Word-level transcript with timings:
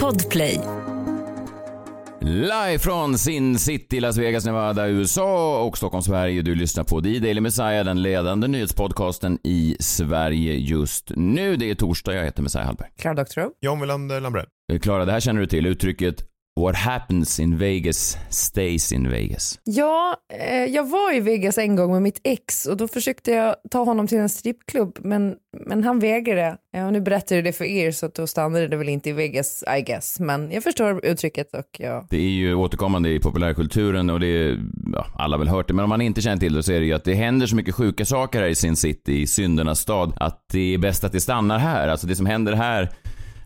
Podplay. 0.00 0.60
Live 2.20 2.78
från 2.78 3.18
Sin 3.18 3.58
City, 3.58 4.00
Las 4.00 4.18
Vegas, 4.18 4.44
Nevada, 4.44 4.88
USA 4.88 5.62
och 5.64 5.78
Stockholm, 5.78 6.02
Sverige. 6.02 6.42
Du 6.42 6.54
lyssnar 6.54 6.84
på 6.84 7.00
The 7.00 7.18
Daily 7.18 7.40
Messiah, 7.40 7.84
den 7.84 8.02
ledande 8.02 8.48
nyhetspodcasten 8.48 9.38
i 9.44 9.76
Sverige 9.80 10.54
just 10.54 11.12
nu. 11.16 11.56
Det 11.56 11.70
är 11.70 11.74
torsdag, 11.74 12.14
jag 12.14 12.24
heter 12.24 12.42
Messiah 12.42 12.66
Hallberg. 12.66 12.88
Klara 12.98 13.14
Doktorow. 13.14 13.50
John 13.60 13.80
Wilander 13.80 14.20
Lambrell. 14.20 14.46
Eh, 14.72 14.78
Klara, 14.78 15.04
det 15.04 15.12
här 15.12 15.20
känner 15.20 15.40
du 15.40 15.46
till, 15.46 15.66
uttrycket 15.66 16.33
What 16.60 16.76
happens 16.76 17.40
in 17.40 17.58
Vegas 17.58 18.18
stays 18.30 18.92
in 18.92 19.10
Vegas. 19.10 19.60
Ja, 19.64 20.16
eh, 20.40 20.64
jag 20.64 20.88
var 20.88 21.14
i 21.14 21.20
Vegas 21.20 21.58
en 21.58 21.76
gång 21.76 21.92
med 21.92 22.02
mitt 22.02 22.20
ex 22.24 22.66
och 22.66 22.76
då 22.76 22.88
försökte 22.88 23.30
jag 23.30 23.56
ta 23.70 23.84
honom 23.84 24.06
till 24.06 24.18
en 24.18 24.28
strippklubb 24.28 24.98
men, 25.02 25.34
men 25.66 25.84
han 25.84 25.98
vägrade. 25.98 26.56
Ja, 26.70 26.90
nu 26.90 27.00
berättar 27.00 27.36
jag 27.36 27.44
det 27.44 27.52
för 27.52 27.64
er 27.64 27.90
så 27.90 28.06
att 28.06 28.14
då 28.14 28.26
stannade 28.26 28.68
det 28.68 28.76
väl 28.76 28.88
inte 28.88 29.10
i 29.10 29.12
Vegas 29.12 29.64
I 29.78 29.82
guess. 29.82 30.20
Men 30.20 30.50
jag 30.50 30.62
förstår 30.62 31.04
uttrycket 31.04 31.54
och 31.54 31.76
ja. 31.78 32.06
Det 32.10 32.16
är 32.16 32.30
ju 32.30 32.54
återkommande 32.54 33.08
i 33.08 33.20
populärkulturen 33.20 34.10
och 34.10 34.20
det 34.20 34.26
är, 34.26 34.58
ja, 34.92 35.06
alla 35.14 35.36
har 35.36 35.38
väl 35.38 35.48
hört 35.48 35.68
det, 35.68 35.74
men 35.74 35.82
om 35.82 35.88
man 35.88 36.00
inte 36.00 36.20
känner 36.20 36.36
till 36.36 36.54
det 36.54 36.62
så 36.62 36.72
är 36.72 36.80
det 36.80 36.86
ju 36.86 36.92
att 36.92 37.04
det 37.04 37.14
händer 37.14 37.46
så 37.46 37.56
mycket 37.56 37.74
sjuka 37.74 38.04
saker 38.04 38.40
här 38.40 38.48
i 38.48 38.54
Sin 38.54 38.76
City, 38.76 39.22
i 39.22 39.26
syndernas 39.26 39.80
stad, 39.80 40.12
att 40.16 40.44
det 40.52 40.74
är 40.74 40.78
bäst 40.78 41.04
att 41.04 41.12
det 41.12 41.20
stannar 41.20 41.58
här. 41.58 41.88
Alltså 41.88 42.06
det 42.06 42.16
som 42.16 42.26
händer 42.26 42.52
här 42.52 42.90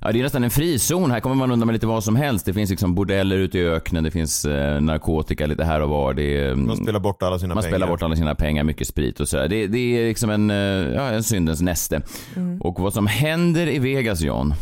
Ja, 0.00 0.12
det 0.12 0.18
är 0.18 0.22
nästan 0.22 0.44
en 0.44 0.50
frizon. 0.50 1.10
Här 1.10 1.20
kommer 1.20 1.36
man 1.36 1.50
undan 1.52 1.66
med 1.66 1.72
lite 1.72 1.86
vad 1.86 2.04
som 2.04 2.16
helst. 2.16 2.46
Det 2.46 2.52
finns 2.52 2.70
liksom 2.70 2.94
bordeller 2.94 3.36
ute 3.38 3.58
i 3.58 3.68
öknen, 3.68 4.04
det 4.04 4.10
finns 4.10 4.44
eh, 4.44 4.80
narkotika 4.80 5.46
lite 5.46 5.64
här 5.64 5.80
och 5.80 5.88
var. 5.88 6.14
Det 6.14 6.22
är, 6.40 6.54
Man 6.54 6.76
spelar 6.76 7.00
bort 7.00 7.22
alla 7.22 7.38
sina 7.38 7.54
man 7.54 7.62
pengar. 7.62 7.76
spelar 7.76 7.86
bort 7.88 8.02
alla 8.02 8.16
sina 8.16 8.34
pengar, 8.34 8.64
mycket 8.64 8.86
sprit 8.88 9.20
och 9.20 9.28
sådär. 9.28 9.48
Det, 9.48 9.66
det 9.66 9.78
är 9.78 10.08
liksom 10.08 10.30
en, 10.30 10.50
eh, 10.50 10.56
ja, 10.94 11.02
en 11.10 11.22
syndens 11.22 11.60
näste. 11.60 12.02
Och 12.60 12.80
vad 12.80 12.92
som 12.94 13.06
händer 13.06 13.66
i 13.68 13.78
Vegas, 13.78 14.20
John, 14.20 14.54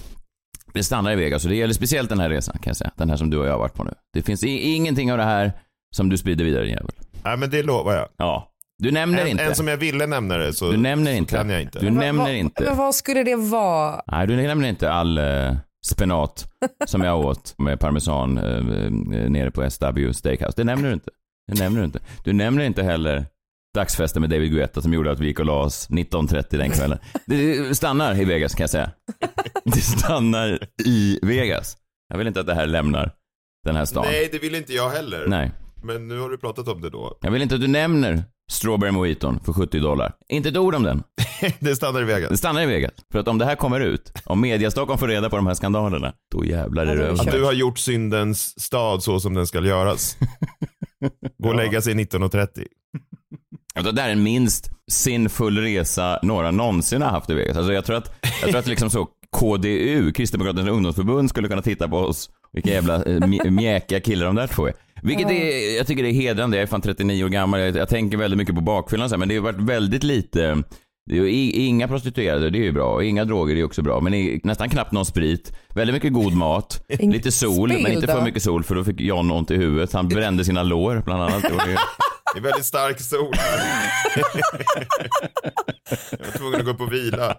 det 0.74 0.82
stannar 0.84 1.12
i 1.12 1.16
Vegas 1.16 1.44
och 1.44 1.50
det 1.50 1.56
gäller 1.56 1.74
speciellt 1.74 2.08
den 2.08 2.20
här 2.20 2.30
resan 2.30 2.54
kan 2.58 2.70
jag 2.70 2.76
säga. 2.76 2.90
Den 2.96 3.10
här 3.10 3.16
som 3.16 3.30
du 3.30 3.38
och 3.38 3.46
jag 3.46 3.52
har 3.52 3.58
varit 3.58 3.74
på 3.74 3.84
nu. 3.84 3.92
Det 4.12 4.22
finns 4.22 4.44
ingenting 4.44 5.12
av 5.12 5.18
det 5.18 5.24
här 5.24 5.52
som 5.96 6.08
du 6.08 6.16
sprider 6.18 6.44
vidare 6.44 6.62
din 6.64 6.72
jävel. 6.72 6.92
Nej, 7.24 7.36
men 7.36 7.50
det 7.50 7.62
lovar 7.62 7.92
jag. 7.94 8.08
Ja. 8.16 8.52
Du 8.78 8.90
nämner 8.90 9.22
En, 9.22 9.28
inte. 9.28 9.44
en 9.44 9.54
som 9.54 9.68
jag 9.68 9.76
ville 9.76 10.06
nämna 10.06 10.36
det 10.36 10.52
så, 10.52 10.70
Du 10.70 10.76
nämner 10.76 11.10
så 11.12 11.16
inte. 11.16 11.36
kan 11.36 11.50
jag 11.50 11.62
inte. 11.62 11.78
Du 11.78 11.86
Va- 11.90 12.00
nämner 12.00 12.24
va- 12.24 12.32
inte. 12.32 12.62
Men 12.64 12.76
vad 12.76 12.94
skulle 12.94 13.22
det 13.22 13.36
vara? 13.36 14.02
Nej, 14.12 14.26
du 14.26 14.36
nämner 14.36 14.68
inte 14.68 14.92
all 14.92 15.18
eh, 15.18 15.54
spenat 15.86 16.52
som 16.86 17.02
jag 17.02 17.20
åt 17.20 17.54
med 17.58 17.80
parmesan 17.80 18.38
eh, 18.38 18.90
nere 19.30 19.50
på 19.50 19.70
SW 19.70 20.12
Steakhouse. 20.12 20.52
Det 20.56 20.64
nämner 20.64 20.88
du 20.88 20.94
inte. 20.94 21.10
Det 21.52 21.58
nämner 21.58 21.80
du 21.80 21.84
inte. 21.86 22.00
Du 22.24 22.32
nämner 22.32 22.64
inte 22.64 22.82
heller 22.82 23.26
dagsfesten 23.74 24.20
med 24.20 24.30
David 24.30 24.52
Guetta 24.52 24.82
som 24.82 24.92
gjorde 24.92 25.10
att 25.10 25.20
vi 25.20 25.26
gick 25.26 25.38
och 25.38 25.46
la 25.46 25.52
oss 25.62 25.90
19.30 25.90 26.58
den 26.58 26.70
kvällen. 26.70 26.98
Det 27.26 27.74
stannar 27.76 28.20
i 28.20 28.24
Vegas 28.24 28.54
kan 28.54 28.62
jag 28.62 28.70
säga. 28.70 28.90
Det 29.64 29.80
stannar 29.80 30.58
i 30.84 31.18
Vegas. 31.22 31.76
Jag 32.08 32.18
vill 32.18 32.26
inte 32.26 32.40
att 32.40 32.46
det 32.46 32.54
här 32.54 32.66
lämnar 32.66 33.10
den 33.64 33.76
här 33.76 33.84
stan. 33.84 34.04
Nej, 34.10 34.28
det 34.32 34.38
vill 34.38 34.54
inte 34.54 34.72
jag 34.72 34.90
heller. 34.90 35.24
Nej. 35.28 35.50
Men 35.82 36.08
nu 36.08 36.18
har 36.18 36.30
du 36.30 36.38
pratat 36.38 36.68
om 36.68 36.80
det 36.80 36.90
då. 36.90 37.18
Jag 37.20 37.30
vill 37.30 37.42
inte 37.42 37.54
att 37.54 37.60
du 37.60 37.66
nämner 37.68 38.24
Strawberry 38.50 38.90
Mojiton 38.90 39.40
för 39.44 39.52
70 39.52 39.78
dollar. 39.80 40.12
Inte 40.28 40.48
ett 40.48 40.56
ord 40.56 40.74
om 40.74 40.82
den. 40.82 41.02
det 41.58 41.76
stannar 41.76 42.00
i 42.02 42.04
Det 42.04 42.14
Vegas. 42.14 42.38
stannar 42.38 42.62
i 42.62 42.66
Vegas. 42.66 42.92
För 43.12 43.18
att 43.18 43.28
om 43.28 43.38
det 43.38 43.44
här 43.44 43.56
kommer 43.56 43.80
ut, 43.80 44.12
om 44.24 44.40
media 44.40 44.70
Stockholm 44.70 44.98
får 44.98 45.08
reda 45.08 45.30
på 45.30 45.36
de 45.36 45.46
här 45.46 45.54
skandalerna, 45.54 46.12
då 46.34 46.44
jävlar 46.44 46.82
är 46.82 46.86
det 46.86 46.94
det 47.02 47.08
över. 47.08 47.20
Att 47.20 47.32
du 47.32 47.44
har 47.44 47.52
gjort 47.52 47.78
syndens 47.78 48.60
stad 48.60 49.02
så 49.02 49.20
som 49.20 49.34
den 49.34 49.46
ska 49.46 49.60
göras. 49.60 50.16
Gå 51.42 51.48
och 51.48 51.54
lägga 51.56 51.80
sig 51.82 51.94
19.30. 51.94 52.48
Alltså, 53.74 53.92
det 53.92 54.02
här 54.02 54.08
är 54.10 54.14
den 54.14 54.22
minst 54.24 54.70
sinnfull 54.90 55.58
resa 55.58 56.18
några 56.22 56.50
någonsin 56.50 57.02
har 57.02 57.10
haft 57.10 57.30
i 57.30 57.34
Vegas. 57.34 57.56
Alltså, 57.56 57.72
jag 57.72 57.84
tror 57.84 57.96
att, 57.96 58.12
jag 58.40 58.50
tror 58.50 58.58
att 58.58 58.66
liksom 58.66 58.90
så 58.90 59.08
KDU, 59.36 60.12
Kristdemokraternas 60.12 60.68
ungdomsförbund, 60.70 61.30
skulle 61.30 61.48
kunna 61.48 61.62
titta 61.62 61.88
på 61.88 61.96
oss. 61.98 62.30
Vilka 62.52 62.70
jävla 62.70 62.94
eh, 62.94 63.00
mj- 63.20 63.50
mjäkiga 63.50 64.00
killar 64.00 64.26
de 64.26 64.34
där 64.34 64.46
två 64.46 64.66
är. 64.66 64.74
Vilket 65.06 65.30
är, 65.30 65.76
jag 65.76 65.86
tycker 65.86 66.02
det 66.02 66.08
är 66.08 66.12
hedrande. 66.12 66.56
Jag 66.56 66.62
är 66.62 66.66
fan 66.66 66.80
39 66.80 67.24
år 67.24 67.28
gammal. 67.28 67.60
Jag, 67.60 67.76
jag 67.76 67.88
tänker 67.88 68.16
väldigt 68.16 68.38
mycket 68.38 68.54
på 68.54 68.60
bakfyllan 68.60 69.08
så 69.08 69.14
här, 69.14 69.18
men 69.18 69.28
det 69.28 69.34
har 69.36 69.42
varit 69.42 69.60
väldigt 69.60 70.02
lite 70.02 70.62
det 71.10 71.16
är 71.18 71.66
inga 71.66 71.88
prostituerade, 71.88 72.50
det 72.50 72.58
är 72.58 72.62
ju 72.62 72.72
bra. 72.72 73.04
Inga 73.04 73.24
droger, 73.24 73.54
det 73.54 73.60
är 73.60 73.64
också 73.64 73.82
bra. 73.82 74.00
Men 74.00 74.40
nästan 74.44 74.68
knappt 74.70 74.92
någon 74.92 75.06
sprit. 75.06 75.52
Väldigt 75.74 75.94
mycket 75.94 76.12
god 76.12 76.32
mat. 76.32 76.84
Lite 76.98 77.32
sol, 77.32 77.68
men 77.68 77.92
inte 77.92 78.06
för 78.06 78.22
mycket 78.22 78.42
sol 78.42 78.64
för 78.64 78.74
då 78.74 78.84
fick 78.84 79.00
John 79.00 79.30
ont 79.30 79.50
i 79.50 79.56
huvudet. 79.56 79.92
Han 79.92 80.08
brände 80.08 80.44
sina 80.44 80.62
lår 80.62 81.02
bland 81.04 81.22
annat. 81.22 81.42
Det 81.42 81.52
var 81.52 81.66
ju- 81.66 81.76
Det 82.34 82.38
är 82.40 82.42
väldigt 82.42 82.64
stark 82.64 83.00
sol. 83.00 83.34
jag 86.10 86.26
var 86.26 86.38
tvungen 86.38 86.60
att 86.60 86.64
gå 86.64 86.70
upp 86.70 86.80
och 86.80 86.92
vila. 86.92 87.36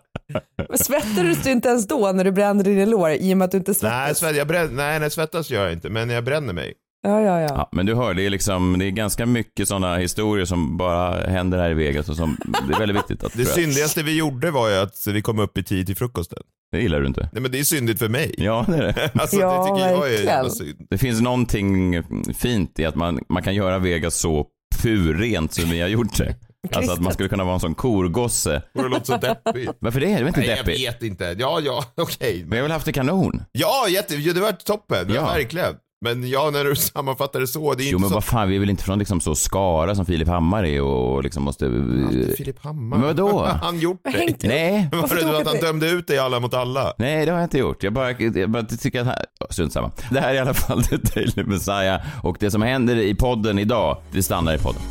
Men 0.70 0.78
Svettades 0.78 1.44
du 1.44 1.52
inte 1.52 1.70
ens 1.70 1.88
då 1.88 2.12
när 2.12 2.24
du 2.24 2.32
brände 2.32 2.64
dina 2.64 2.86
lår 2.86 3.12
i 3.12 3.34
och 3.34 3.38
med 3.38 3.46
att 3.46 3.52
du 3.52 3.58
inte 3.58 3.72
Nej, 3.72 3.76
svettades? 3.80 4.18
svett, 4.18 4.36
jag 4.36 4.48
brän, 4.48 4.76
nej, 4.76 5.00
nej, 5.00 5.12
svettas 5.12 5.50
gör 5.50 5.64
jag 5.64 5.74
inte, 5.74 5.90
men 5.90 6.10
jag 6.10 6.24
bränner 6.24 6.54
mig. 6.54 6.74
Ja, 7.08 7.22
ja, 7.22 7.40
ja. 7.42 7.48
Ja, 7.50 7.70
men 7.72 7.86
du 7.86 7.96
hör, 7.96 8.14
det 8.14 8.26
är 8.26 8.30
liksom, 8.30 8.80
det 8.80 8.86
är 8.86 8.90
ganska 8.92 9.26
mycket 9.26 9.68
sådana 9.68 9.98
historier 9.98 10.46
som 10.46 10.78
bara 10.78 11.28
händer 11.28 11.58
här 11.58 11.70
i 11.70 11.74
Vegas 11.74 12.10
och 12.10 12.16
som, 12.16 12.38
det 12.68 12.74
är 12.74 12.80
väldigt 12.80 12.98
viktigt 12.98 13.24
att 13.24 13.34
Det 13.34 13.44
jag- 13.44 13.48
syndigaste 13.52 14.04
vi 14.04 14.18
gjorde 14.18 14.52
var 14.52 14.70
ju 14.70 14.76
att 14.76 15.08
vi 15.08 15.22
kom 15.22 15.40
upp 15.40 15.58
i 15.58 15.64
tid 15.64 15.86
till 15.88 15.96
frukosten. 15.96 16.40
Det 16.72 16.82
gillar 16.82 17.00
du 17.02 17.08
inte. 17.08 17.30
Nej 17.34 17.42
men 17.42 17.52
det 17.52 17.60
är 17.60 17.64
syndigt 17.64 18.00
för 18.00 18.10
mig. 18.10 18.36
Ja, 18.38 18.66
det 18.68 18.78
är 18.78 18.84
det. 18.84 19.12
Alltså 19.22 19.36
Ja, 19.40 19.58
det 19.64 19.76
tycker 19.76 19.92
jag 19.92 20.14
är 20.14 20.24
jävla 20.24 20.50
synd. 20.50 20.88
Det 20.90 20.98
finns 20.98 21.22
någonting 21.22 22.04
fint 22.34 22.80
i 22.80 22.86
att 22.86 22.96
man, 22.96 23.20
man 23.30 23.44
kan 23.44 23.56
göra 23.56 23.80
Vegas 23.80 24.16
så 24.16 24.46
purrent 24.82 25.54
som 25.54 25.70
vi 25.70 25.82
har 25.82 25.88
gjort 25.88 26.18
det. 26.18 26.36
Alltså 26.76 26.92
att 26.92 27.00
man 27.02 27.14
skulle 27.14 27.30
kunna 27.30 27.44
vara 27.44 27.54
en 27.54 27.60
sån 27.60 27.76
korgosse. 27.76 28.62
Och 28.74 28.84
det 28.84 28.90
låter 28.90 29.06
så 29.06 29.18
deppigt. 29.18 29.72
Varför 29.80 30.00
det? 30.00 30.06
Det 30.06 30.12
är 30.14 30.28
inte 30.28 30.40
Nej 30.40 30.50
jag 30.50 30.58
deppigt. 30.58 30.80
vet 30.88 31.04
inte. 31.04 31.36
Ja, 31.40 31.60
ja, 31.64 31.84
okej. 31.98 32.44
Men 32.48 32.58
jag 32.58 32.64
har 32.64 32.68
väl 32.68 32.72
haft 32.72 32.86
det 32.86 32.92
kanon. 32.94 33.44
Ja, 33.52 33.86
jätte, 33.90 34.16
det 34.16 34.40
var 34.42 34.52
toppen. 34.52 35.06
Ja. 35.10 35.16
Ja. 35.16 35.26
verkligen. 35.26 35.74
Men 36.02 36.30
ja, 36.30 36.50
när 36.54 36.64
du 36.64 36.76
sammanfattar 36.76 37.40
det 37.40 37.48
så, 37.48 37.74
det 37.74 37.84
är 37.84 37.86
Jo 37.86 37.90
inte 37.90 38.02
men 38.02 38.10
så... 38.10 38.14
vad 38.16 38.24
fan, 38.24 38.50
vi 38.50 38.56
är 38.56 38.60
väl 38.60 38.70
inte 38.70 38.84
från 38.84 39.00
liksom 39.00 39.22
så 39.22 39.36
Skara 39.36 39.96
som 39.96 40.06
Filip 40.06 40.28
Hammar 40.28 40.64
är 40.66 40.82
och 40.82 41.24
liksom 41.24 41.44
måste... 41.44 41.66
Alltid 41.66 42.36
Filip 42.38 42.60
Hammar. 42.64 42.98
Men 42.98 43.08
vadå? 43.08 43.40
Har 43.40 43.48
han 43.62 43.80
gjort 43.80 44.04
dig? 44.04 44.14
hängt- 44.14 44.44
Nej, 44.44 44.90
Var 44.92 45.00
Varför 45.02 45.16
det 45.16 45.22
tog 45.22 45.32
då 45.32 45.38
att 45.38 45.48
han 45.48 45.56
det? 45.56 45.62
dömde 45.62 45.90
ut 45.90 46.08
dig 46.08 46.18
alla 46.20 46.40
mot 46.40 46.54
alla? 46.54 46.94
Nej, 46.98 47.26
det 47.26 47.32
har 47.32 47.40
jag 47.40 47.46
inte 47.46 47.58
gjort. 47.58 47.84
Jag 47.84 47.94
bara, 47.94 48.12
jag 48.12 48.50
bara 48.50 48.64
tycker 48.64 49.02
att... 49.02 49.26
Ja, 49.40 49.48
Strunt 49.50 49.74
samma. 49.74 49.92
Det 50.12 50.20
här 50.20 50.30
är 50.30 50.34
i 50.34 50.40
alla 50.40 50.54
fall 50.54 50.84
The 50.84 50.98
Daily 50.98 51.44
Messiah 51.44 52.02
och 52.24 52.38
det 52.40 52.52
som 52.52 52.62
händer 52.62 52.96
i 52.96 53.16
podden 53.16 53.60
idag, 53.60 53.98
det 54.12 54.24
stannar 54.24 54.56
i 54.56 54.58
podden. 54.58 54.82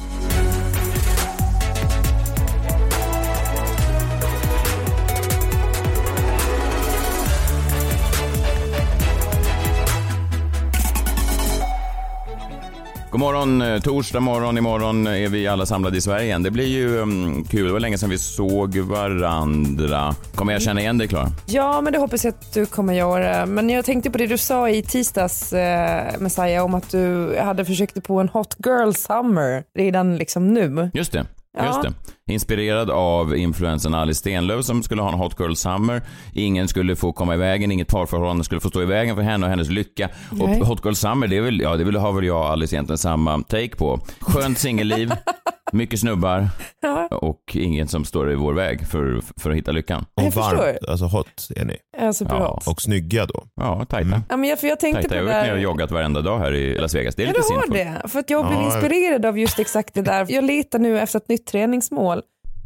God 13.11 13.21
morgon, 13.21 13.63
eh, 13.63 13.81
torsdag 13.81 14.21
morgon. 14.21 14.59
Imorgon 14.59 15.07
är 15.07 15.29
vi 15.29 15.47
alla 15.47 15.67
samlade 15.67 15.97
i 15.97 16.01
Sverige 16.01 16.25
igen. 16.25 16.43
Det 16.43 16.51
blir 16.51 16.67
ju 16.67 16.99
um, 16.99 17.45
kul. 17.45 17.67
Det 17.67 17.73
var 17.73 17.81
länge 17.81 17.99
sedan 17.99 18.11
vi 18.11 18.19
såg 18.19 18.77
varandra. 18.79 20.15
Kommer 20.35 20.53
jag 20.53 20.63
känna 20.63 20.81
igen 20.81 20.99
dig, 20.99 21.09
Klara? 21.09 21.29
Ja, 21.47 21.81
men 21.81 21.93
det 21.93 21.99
hoppas 21.99 22.25
jag 22.25 22.35
att 22.35 22.55
du 22.55 22.67
kommer 22.67 22.95
göra. 22.95 23.47
Men 23.47 23.71
jag 23.71 23.85
tänkte 23.85 24.11
på 24.11 24.19
det 24.19 24.27
du 24.27 24.39
sa 24.39 24.71
i 24.71 24.83
tisdags, 24.83 25.53
eh, 25.53 26.19
Messiah, 26.19 26.65
om 26.65 26.75
att 26.75 26.91
du 26.91 27.37
hade 27.39 27.65
försökt 27.65 28.03
på 28.03 28.21
en 28.21 28.29
hot 28.29 28.57
girl 28.67 28.93
summer 28.93 29.65
redan 29.79 30.17
liksom 30.17 30.55
nu. 30.55 30.91
Just 30.95 31.13
det. 31.13 31.27
Ja. 31.57 31.67
Just 31.67 31.83
det. 31.83 31.93
Inspirerad 32.33 32.91
av 32.91 33.37
influensen 33.37 33.95
Alice 33.95 34.19
Stenlöf 34.19 34.65
som 34.65 34.83
skulle 34.83 35.03
ha 35.03 35.09
en 35.13 35.19
Hot 35.19 35.41
Girl 35.41 35.55
Summer. 35.55 36.03
Ingen 36.33 36.69
skulle 36.69 36.97
få 36.97 37.13
komma 37.13 37.35
i 37.35 37.37
vägen, 37.37 37.73
inget 37.73 37.89
parförhållande 37.89 38.45
skulle 38.45 38.61
få 38.61 38.69
stå 38.69 38.83
i 38.83 38.87
vägen 38.87 39.17
för 39.17 39.23
henne 39.23 39.47
och 39.47 39.51
hennes 39.51 39.71
lycka. 39.71 40.09
Nej. 40.31 40.61
Och 40.61 40.67
Hot 40.67 40.85
Girl 40.85 40.95
Summer, 40.95 41.27
det 41.27 41.37
är 41.37 41.41
väl, 41.41 41.61
ja 41.61 41.77
det 41.77 41.85
vill, 41.85 41.97
har 41.97 42.13
väl 42.13 42.25
jag 42.25 42.41
och 42.41 42.49
Alice 42.51 42.77
egentligen 42.77 42.99
samma 42.99 43.43
take 43.43 43.77
på. 43.77 44.01
Skönt 44.21 44.59
singelliv, 44.59 45.13
mycket 45.73 46.01
snubbar 46.01 46.49
Ja. 46.83 47.07
och 47.07 47.41
ingen 47.55 47.89
som 47.89 48.05
står 48.05 48.33
i 48.33 48.35
vår 48.35 48.53
väg 48.53 48.87
för, 48.87 49.21
för 49.37 49.51
att 49.51 49.57
hitta 49.57 49.73
lyckan. 49.73 50.05
Jag 50.15 50.27
Och 50.27 50.35
förstår. 50.35 50.57
varmt, 50.57 50.79
alltså 50.89 51.05
hot 51.07 51.49
är 51.57 51.65
ni. 51.65 51.77
Alltså, 51.99 52.25
bra. 52.25 52.39
Ja, 52.65 52.71
Och 52.73 52.83
snygga 52.83 53.27
då. 53.27 53.45
Ja, 53.57 53.85
tajta. 53.89 54.23
Ja, 54.29 54.37
men 54.37 54.51
jag, 54.51 54.61
för 54.61 54.67
jag 54.67 54.81
tänkte 54.81 55.03
tajta. 55.03 55.15
på 55.15 55.17
Jag 55.17 55.23
har 55.27 55.33
varit 55.41 55.47
nere 55.47 55.55
och 55.57 55.63
joggat 55.63 55.91
varenda 55.91 56.21
dag 56.21 56.39
här 56.39 56.53
i 56.55 56.75
Las 56.79 56.95
Vegas. 56.95 57.15
Det 57.15 57.23
är 57.23 57.27
Ja, 57.27 57.33
lite 57.33 57.41
har 57.55 57.63
sinfullt. 57.63 58.03
det. 58.03 58.09
För 58.09 58.19
att 58.19 58.31
jag 58.31 58.47
blev 58.47 58.61
Ja, 58.61 58.65
inspirerad 58.75 59.27
av 59.27 59.39
just 59.39 59.59
exakt 59.59 59.95
det 59.95 60.03
där. 60.03 60.27
Jag 60.29 60.45
letar 60.45 60.79
nu 60.79 61.01
efter 61.01 61.19
ett 61.19 61.29
nytt 61.29 61.47
träningsmål. 61.47 62.23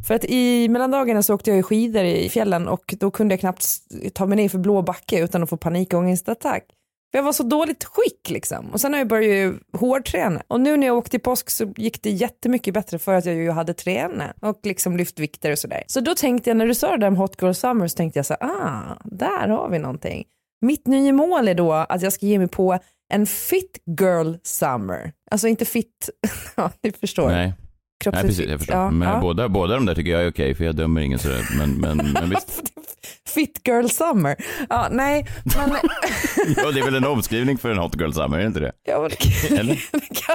För 0.07 0.15
att 0.15 0.25
i 0.25 0.69
mellandagarna 0.69 1.23
så 1.23 1.33
åkte 1.35 1.49
jag 1.49 1.59
i 1.59 1.63
skidor 1.63 2.03
i 2.03 2.29
fjällen 2.29 2.67
och 2.67 2.93
då 2.99 3.11
kunde 3.11 3.33
jag 3.33 3.39
knappt 3.39 3.65
ta 4.13 4.25
mig 4.25 4.35
ner 4.35 4.49
för 4.49 4.57
blå 4.57 4.81
backe 4.81 5.19
utan 5.23 5.43
att 5.43 5.49
få 5.49 5.57
panikångestattack. 5.57 6.63
För 7.11 7.17
jag 7.17 7.23
var 7.23 7.33
så 7.33 7.43
dåligt 7.43 7.83
skick 7.83 8.29
liksom. 8.29 8.69
Och 8.71 8.81
sen 8.81 8.93
har 8.93 8.99
jag 8.99 9.07
börjat 9.07 9.35
ju 9.35 9.59
hårdträna. 9.79 10.41
Och 10.47 10.61
nu 10.61 10.77
när 10.77 10.87
jag 10.87 10.97
åkte 10.97 11.17
i 11.17 11.19
påsk 11.19 11.49
så 11.49 11.73
gick 11.77 12.03
det 12.03 12.09
jättemycket 12.09 12.73
bättre 12.73 12.99
för 12.99 13.13
att 13.13 13.25
jag 13.25 13.35
ju 13.35 13.51
hade 13.51 13.73
tränat 13.73 14.35
och 14.41 14.59
liksom 14.63 14.97
lyft 14.97 15.19
vikter 15.19 15.51
och 15.51 15.59
sådär. 15.59 15.83
Så 15.87 15.99
då 15.99 16.15
tänkte 16.15 16.49
jag, 16.49 16.57
när 16.57 16.67
du 16.67 16.75
sa 16.75 16.91
det 16.91 16.97
där 16.97 17.07
om 17.07 17.15
Hot 17.15 17.41
Girl 17.41 17.53
Summer 17.53 17.87
så 17.87 17.95
tänkte 17.95 18.19
jag 18.19 18.25
så 18.25 18.35
här, 18.39 18.49
ah, 18.49 18.97
där 19.05 19.47
har 19.47 19.69
vi 19.69 19.79
någonting. 19.79 20.23
Mitt 20.61 20.87
nya 20.87 21.13
mål 21.13 21.47
är 21.47 21.55
då 21.55 21.73
att 21.73 22.01
jag 22.01 22.13
ska 22.13 22.25
ge 22.25 22.39
mig 22.39 22.47
på 22.47 22.79
en 23.13 23.25
fit 23.25 23.79
girl 23.99 24.33
summer. 24.43 25.11
Alltså 25.31 25.47
inte 25.47 25.65
fit, 25.65 26.09
ja 26.55 26.71
ni 26.83 26.91
förstår. 26.91 27.27
Nej. 27.29 27.53
Nej, 28.05 28.21
precis, 28.23 28.49
jag 28.49 28.59
förstår. 28.59 28.77
Ja, 28.77 28.91
men 28.91 29.09
ja. 29.09 29.19
Båda, 29.19 29.49
båda 29.49 29.73
de 29.75 29.85
där 29.85 29.95
tycker 29.95 30.11
jag 30.11 30.23
är 30.23 30.29
okej, 30.31 30.55
för 30.55 30.63
jag 30.63 30.75
dömer 30.75 31.01
ingen 31.01 31.19
sådär. 31.19 31.47
Men, 31.57 31.73
men, 31.73 31.97
men 32.11 32.29
visst. 32.35 32.61
Fit 33.27 33.61
girl 33.67 33.87
summer. 33.87 34.35
Ja, 34.69 34.87
nej, 34.91 35.25
men... 35.43 35.69
Ja, 36.57 36.71
det 36.71 36.79
är 36.79 36.83
väl 36.85 36.95
en 36.95 37.05
omskrivning 37.05 37.57
för 37.57 37.69
en 37.69 37.77
hot 37.77 37.99
girl 37.99 38.11
summer, 38.11 38.37
är 38.37 38.41
det 38.41 38.47
inte 38.47 38.59
det? 38.59 38.71
ja, 38.83 39.01
men 39.01 39.09
det, 39.09 39.55
Eller? 39.59 39.83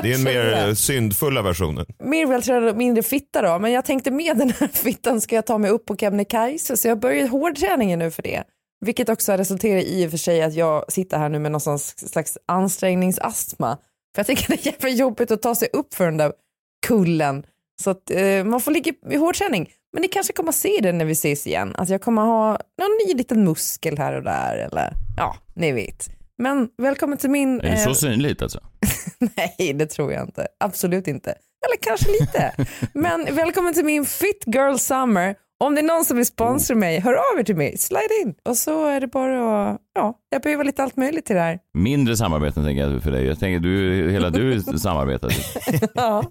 Det 0.02 0.10
är 0.10 0.14
en 0.14 0.22
mer 0.22 0.40
är. 0.40 0.74
syndfulla 0.74 1.42
versionen. 1.42 1.86
Mer 2.04 2.26
vältränad 2.26 2.68
och 2.68 2.76
mindre 2.76 3.02
fitta 3.02 3.42
då, 3.42 3.58
men 3.58 3.72
jag 3.72 3.84
tänkte 3.84 4.10
med 4.10 4.38
den 4.38 4.52
här 4.60 4.68
fittan 4.68 5.20
ska 5.20 5.34
jag 5.34 5.46
ta 5.46 5.58
mig 5.58 5.70
upp 5.70 5.86
på 5.86 5.96
Kebnekaise 5.96 6.76
så 6.76 6.88
jag 6.88 7.00
börjar 7.00 7.28
hårdträningen 7.28 7.98
nu 7.98 8.10
för 8.10 8.22
det. 8.22 8.42
Vilket 8.84 9.08
också 9.08 9.32
har 9.32 9.38
resulterat 9.38 9.84
i 9.84 10.06
och 10.06 10.10
för 10.10 10.18
sig 10.18 10.42
att 10.42 10.54
jag 10.54 10.92
sitter 10.92 11.18
här 11.18 11.28
nu 11.28 11.38
med 11.38 11.52
någon 11.52 11.60
slags 11.60 11.94
slags 11.98 12.38
ansträngningsastma. 12.48 13.78
För 14.14 14.20
jag 14.20 14.26
tycker 14.26 14.48
det 14.48 14.66
är 14.66 14.72
jävla 14.72 14.88
jobbigt 14.88 15.30
att 15.30 15.42
ta 15.42 15.54
sig 15.54 15.68
upp 15.72 15.94
för 15.94 16.04
den 16.04 16.16
där 16.16 16.32
kullen. 16.86 17.42
Så 17.82 17.90
att 17.90 18.10
eh, 18.10 18.44
man 18.44 18.60
får 18.60 18.70
ligga 18.70 18.92
i 19.10 19.16
hårdträning. 19.16 19.70
Men 19.92 20.02
ni 20.02 20.08
kanske 20.08 20.32
kommer 20.32 20.48
att 20.48 20.54
se 20.54 20.78
det 20.82 20.92
när 20.92 21.04
vi 21.04 21.12
ses 21.12 21.46
igen. 21.46 21.74
Att 21.76 21.88
jag 21.88 22.00
kommer 22.02 22.22
ha 22.22 22.50
någon 22.50 22.98
ny 23.06 23.14
liten 23.14 23.44
muskel 23.44 23.98
här 23.98 24.12
och 24.12 24.22
där 24.22 24.56
eller 24.56 24.92
ja, 25.16 25.36
ni 25.54 25.72
vet. 25.72 26.10
Men 26.38 26.68
välkommen 26.78 27.18
till 27.18 27.30
min... 27.30 27.60
Är 27.60 27.64
det 27.64 27.68
eh, 27.68 27.84
så 27.84 27.94
synligt 27.94 28.42
alltså? 28.42 28.60
Nej, 29.36 29.72
det 29.74 29.86
tror 29.86 30.12
jag 30.12 30.22
inte. 30.22 30.46
Absolut 30.60 31.08
inte. 31.08 31.30
Eller 31.30 31.76
kanske 31.80 32.10
lite. 32.20 32.52
Men 32.92 33.34
välkommen 33.36 33.74
till 33.74 33.84
min 33.84 34.04
Fit 34.04 34.44
Girl 34.46 34.76
Summer. 34.76 35.34
Om 35.58 35.74
det 35.74 35.80
är 35.80 35.82
någon 35.82 36.04
som 36.04 36.16
vill 36.16 36.26
sponsra 36.26 36.76
mig, 36.76 37.00
hör 37.00 37.12
av 37.12 37.40
er 37.40 37.42
till 37.42 37.56
mig. 37.56 37.78
Slide 37.78 38.08
in. 38.24 38.34
Och 38.48 38.56
så 38.56 38.86
är 38.86 39.00
det 39.00 39.06
bara 39.06 39.70
att, 39.70 39.80
ja, 39.94 40.18
jag 40.30 40.42
behöver 40.42 40.64
lite 40.64 40.82
allt 40.82 40.96
möjligt 40.96 41.24
till 41.24 41.36
det 41.36 41.42
här. 41.42 41.58
Mindre 41.74 42.16
samarbeten 42.16 42.64
tänker 42.64 42.82
jag 42.88 43.02
för 43.02 43.10
dig. 43.10 43.26
Jag 43.26 43.38
tänker 43.38 43.60
du, 43.60 44.10
hela 44.10 44.30
du 44.30 44.62
samarbetar. 44.78 45.32
Ja, 45.94 46.24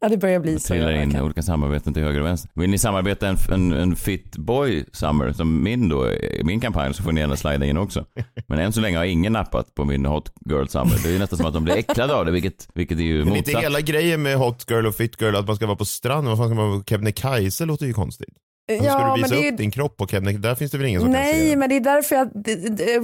ja 0.00 0.08
det 0.08 0.16
börjar 0.16 0.40
bli 0.40 0.58
så. 0.58 0.68
Trillar 0.68 0.90
in 0.92 0.98
verkligen. 0.98 1.24
olika 1.24 1.42
samarbeten 1.42 1.94
till 1.94 2.02
höger 2.02 2.20
och 2.20 2.26
vänster. 2.26 2.50
Vill 2.54 2.70
ni 2.70 2.78
samarbeta 2.78 3.28
en, 3.28 3.36
en, 3.50 3.72
en 3.72 3.96
fit 3.96 4.36
boy 4.36 4.84
summer 4.92 5.32
som 5.32 5.62
min 5.62 5.88
då, 5.88 6.10
min 6.44 6.60
kampanj 6.60 6.94
så 6.94 7.02
får 7.02 7.12
ni 7.12 7.20
gärna 7.20 7.36
slida 7.36 7.66
in 7.66 7.76
också. 7.76 8.04
Men 8.46 8.58
än 8.58 8.72
så 8.72 8.80
länge 8.80 8.98
har 8.98 9.04
ingen 9.04 9.32
nappat 9.32 9.74
på 9.74 9.84
min 9.84 10.06
hot 10.06 10.32
girl 10.50 10.66
summer. 10.66 10.94
Det 11.02 11.08
är 11.08 11.12
ju 11.12 11.18
nästan 11.18 11.36
som 11.36 11.46
att 11.46 11.54
de 11.54 11.64
blir 11.64 11.76
äcklade 11.76 12.14
av 12.14 12.24
det, 12.24 12.30
vilket, 12.32 12.68
vilket 12.74 12.98
är 12.98 13.02
ju 13.02 13.24
Men 13.24 13.36
inte 13.36 13.50
motsatt. 13.50 13.64
hela 13.64 13.80
grejen 13.80 14.22
med 14.22 14.36
hot 14.36 14.70
girl 14.70 14.86
och 14.86 14.94
fit 14.94 15.22
girl 15.22 15.36
att 15.36 15.46
man 15.46 15.56
ska 15.56 15.66
vara 15.66 15.76
på 15.76 15.84
stranden. 15.84 16.28
Vad 16.28 16.38
fan 16.38 16.48
ska 16.48 16.54
man 16.54 16.68
vara 16.70 16.78
på 16.78 16.84
Kebnekaise 16.84 17.64
låter 17.64 17.86
ju 17.86 17.92
konstigt. 17.92 18.28
Alltså, 18.68 18.84
ska 18.84 18.92
Ja, 18.92 19.04
du 19.04 19.20
men 19.20 19.22
visa 19.22 19.34
det 19.34 19.40
upp 19.48 19.54
är 19.54 19.58
din 19.58 19.70
kropp 19.70 19.96
på 19.96 20.06
Kebnekaise? 20.06 20.48
Där 20.48 20.54
finns 20.54 20.70
det 20.72 20.78
väl 20.78 20.86
ingen 20.86 21.00
som 21.00 21.12
kan 21.12 21.22
se 21.24 21.32
Nej, 21.32 21.50
det? 21.50 21.56
men 21.56 21.68
det 21.68 21.76
är 21.76 21.80
därför 21.80 22.16
jag 22.16 22.28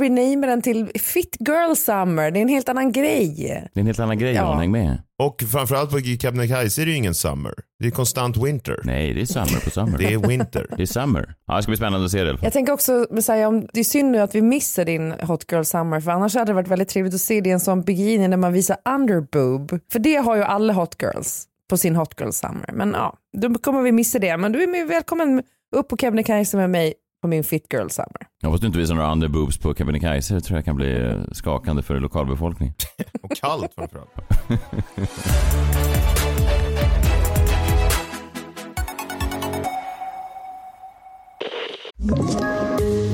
renamar 0.02 0.46
den 0.46 0.62
till 0.62 0.90
Fit 0.94 1.36
Girl 1.40 1.74
Summer. 1.74 2.30
Det 2.30 2.38
är 2.38 2.42
en 2.42 2.48
helt 2.48 2.68
annan 2.68 2.92
grej. 2.92 3.34
Det 3.74 3.78
är 3.78 3.80
en 3.80 3.86
helt 3.86 3.98
annan 4.00 4.18
grej, 4.18 4.34
Ja. 4.34 4.40
ja. 4.42 4.54
häng 4.58 4.70
med. 4.70 5.02
Och 5.18 5.42
framförallt 5.52 5.90
på 5.90 6.00
Kebnekaise 6.00 6.82
är 6.82 6.86
det 6.86 6.90
ju 6.90 6.96
ingen 6.96 7.14
summer. 7.14 7.52
Det 7.80 7.86
är 7.86 7.90
konstant 7.90 8.36
winter. 8.36 8.80
Nej, 8.84 9.14
det 9.14 9.20
är 9.20 9.24
summer 9.26 9.64
på 9.64 9.70
summer. 9.70 9.98
Det 9.98 10.12
är 10.12 10.18
winter. 10.18 10.66
Det 10.76 10.82
är 10.82 10.86
summer. 10.86 11.34
Ja, 11.46 11.56
det 11.56 11.62
ska 11.62 11.70
bli 11.70 11.76
spännande 11.76 12.04
att 12.06 12.10
se 12.12 12.18
det 12.18 12.24
i 12.26 12.28
alla 12.28 12.38
fall. 12.38 12.44
Jag 12.46 12.52
tänker 12.52 12.72
också 12.72 13.06
säga 13.22 13.48
om 13.48 13.66
det 13.72 13.80
är 13.80 13.84
synd 13.84 14.10
nu 14.10 14.18
att 14.18 14.34
vi 14.34 14.42
missar 14.42 14.84
din 14.84 15.12
Hot 15.12 15.52
Girl 15.52 15.62
Summer 15.62 16.00
för 16.00 16.10
annars 16.10 16.34
hade 16.34 16.46
det 16.46 16.54
varit 16.54 16.68
väldigt 16.68 16.88
trevligt 16.88 17.14
att 17.14 17.20
se 17.20 17.40
det 17.40 17.48
i 17.48 17.52
en 17.52 17.60
sån 17.60 17.82
bikini 17.82 18.28
när 18.28 18.36
man 18.36 18.52
visar 18.52 18.76
underboob. 18.94 19.78
För 19.92 19.98
det 19.98 20.16
har 20.16 20.36
ju 20.36 20.42
alla 20.42 20.72
Hot 20.72 20.96
Girls 21.02 21.44
på 21.70 21.76
sin 21.76 21.96
Hot 21.96 22.14
Girl 22.20 22.30
Summer. 22.30 22.70
Men 22.72 22.90
ja, 22.92 23.14
då 23.32 23.54
kommer 23.54 23.82
vi 23.82 23.92
missa 23.92 24.18
det. 24.18 24.36
Men 24.36 24.52
du 24.52 24.62
är 24.62 24.86
välkommen 24.86 25.42
upp 25.76 25.88
på 25.88 25.96
Kebnekaise 25.96 26.56
med 26.56 26.70
mig 26.70 26.94
på 27.22 27.28
min 27.28 27.44
Fit 27.44 27.66
Girl 27.72 27.88
Summer. 27.88 28.26
Jag 28.40 28.48
hoppas 28.48 28.60
du 28.60 28.66
inte 28.66 28.78
visar 28.78 28.94
några 28.94 29.12
underboobs 29.12 29.58
på 29.58 29.74
Kebnekaise. 29.74 30.34
Det 30.34 30.40
tror 30.40 30.58
jag 30.58 30.64
kan 30.64 30.76
bli 30.76 31.06
eh, 31.06 31.16
skakande 31.32 31.82
för 31.82 32.00
lokalbefolkningen. 32.00 32.74
Och 33.22 33.30
kallt 33.36 33.74
framförallt. 33.74 34.10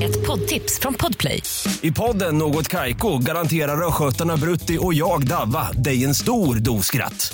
Ett 0.03 0.27
poddtips 0.27 0.79
från 0.79 0.93
Podplay. 0.93 1.43
I 1.81 1.91
podden 1.91 2.37
Något 2.37 2.67
Kaiko 2.67 3.17
garanterar 3.17 3.87
östgötarna 3.87 4.37
Brutti 4.37 4.77
och 4.81 4.93
jag, 4.93 5.27
Davva, 5.27 5.71
dig 5.71 6.05
en 6.05 6.15
stor 6.15 6.55
dos 6.55 6.85
skratt. 6.85 7.33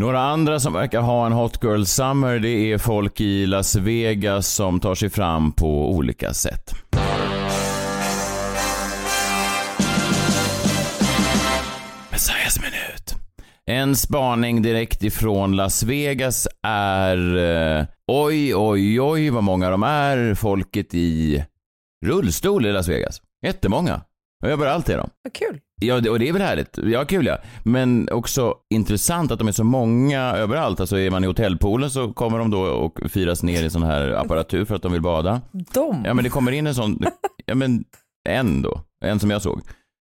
Några 0.00 0.20
andra 0.20 0.60
som 0.60 0.72
verkar 0.72 1.00
ha 1.00 1.26
en 1.26 1.32
hot 1.32 1.64
girl 1.64 1.84
summer, 1.84 2.38
det 2.38 2.72
är 2.72 2.78
folk 2.78 3.20
i 3.20 3.46
Las 3.46 3.76
Vegas 3.76 4.48
som 4.48 4.80
tar 4.80 4.94
sig 4.94 5.10
fram 5.10 5.52
på 5.52 5.90
olika 5.90 6.34
sätt. 6.34 6.74
Messiahs 12.10 12.60
minut. 12.60 13.14
En 13.66 13.96
spaning 13.96 14.62
direkt 14.62 15.02
ifrån 15.02 15.56
Las 15.56 15.82
Vegas 15.82 16.48
är 16.62 17.36
eh, 17.36 17.86
oj, 18.06 18.54
oj, 18.54 19.00
oj 19.00 19.30
vad 19.30 19.44
många 19.44 19.70
de 19.70 19.82
är. 19.82 20.34
Folket 20.34 20.94
i 20.94 21.44
rullstol 22.06 22.66
i 22.66 22.72
Las 22.72 22.88
Vegas. 22.88 23.22
Jättemånga. 23.46 24.00
Och 24.42 24.48
överallt 24.48 24.88
är 24.88 24.98
de. 24.98 25.10
Vad 25.22 25.32
kul. 25.32 25.60
Ja, 25.80 26.00
det- 26.00 26.10
och 26.10 26.18
det 26.18 26.28
är 26.28 26.32
väl 26.32 26.42
härligt. 26.42 26.78
Ja, 26.84 27.04
kul 27.04 27.26
ja. 27.26 27.38
Men 27.62 28.08
också 28.12 28.54
intressant 28.74 29.30
att 29.32 29.38
de 29.38 29.48
är 29.48 29.52
så 29.52 29.64
många 29.64 30.20
överallt. 30.22 30.80
Alltså 30.80 30.98
är 30.98 31.10
man 31.10 31.24
i 31.24 31.26
hotellpoolen 31.26 31.90
så 31.90 32.12
kommer 32.12 32.38
de 32.38 32.50
då 32.50 32.60
och 32.62 32.98
firas 33.10 33.42
ner 33.42 33.62
i 33.64 33.70
sån 33.70 33.82
här 33.82 34.08
apparatur 34.10 34.64
för 34.64 34.74
att 34.74 34.82
de 34.82 34.92
vill 34.92 35.02
bada. 35.02 35.40
De. 35.52 36.02
Ja, 36.04 36.14
men 36.14 36.24
det 36.24 36.30
kommer 36.30 36.52
in 36.52 36.66
en 36.66 36.74
sån, 36.74 36.98
ja 37.46 37.54
men 37.54 37.84
en 38.28 38.62
då, 38.62 38.80
en 39.04 39.20
som 39.20 39.30
jag 39.30 39.42
såg. 39.42 39.60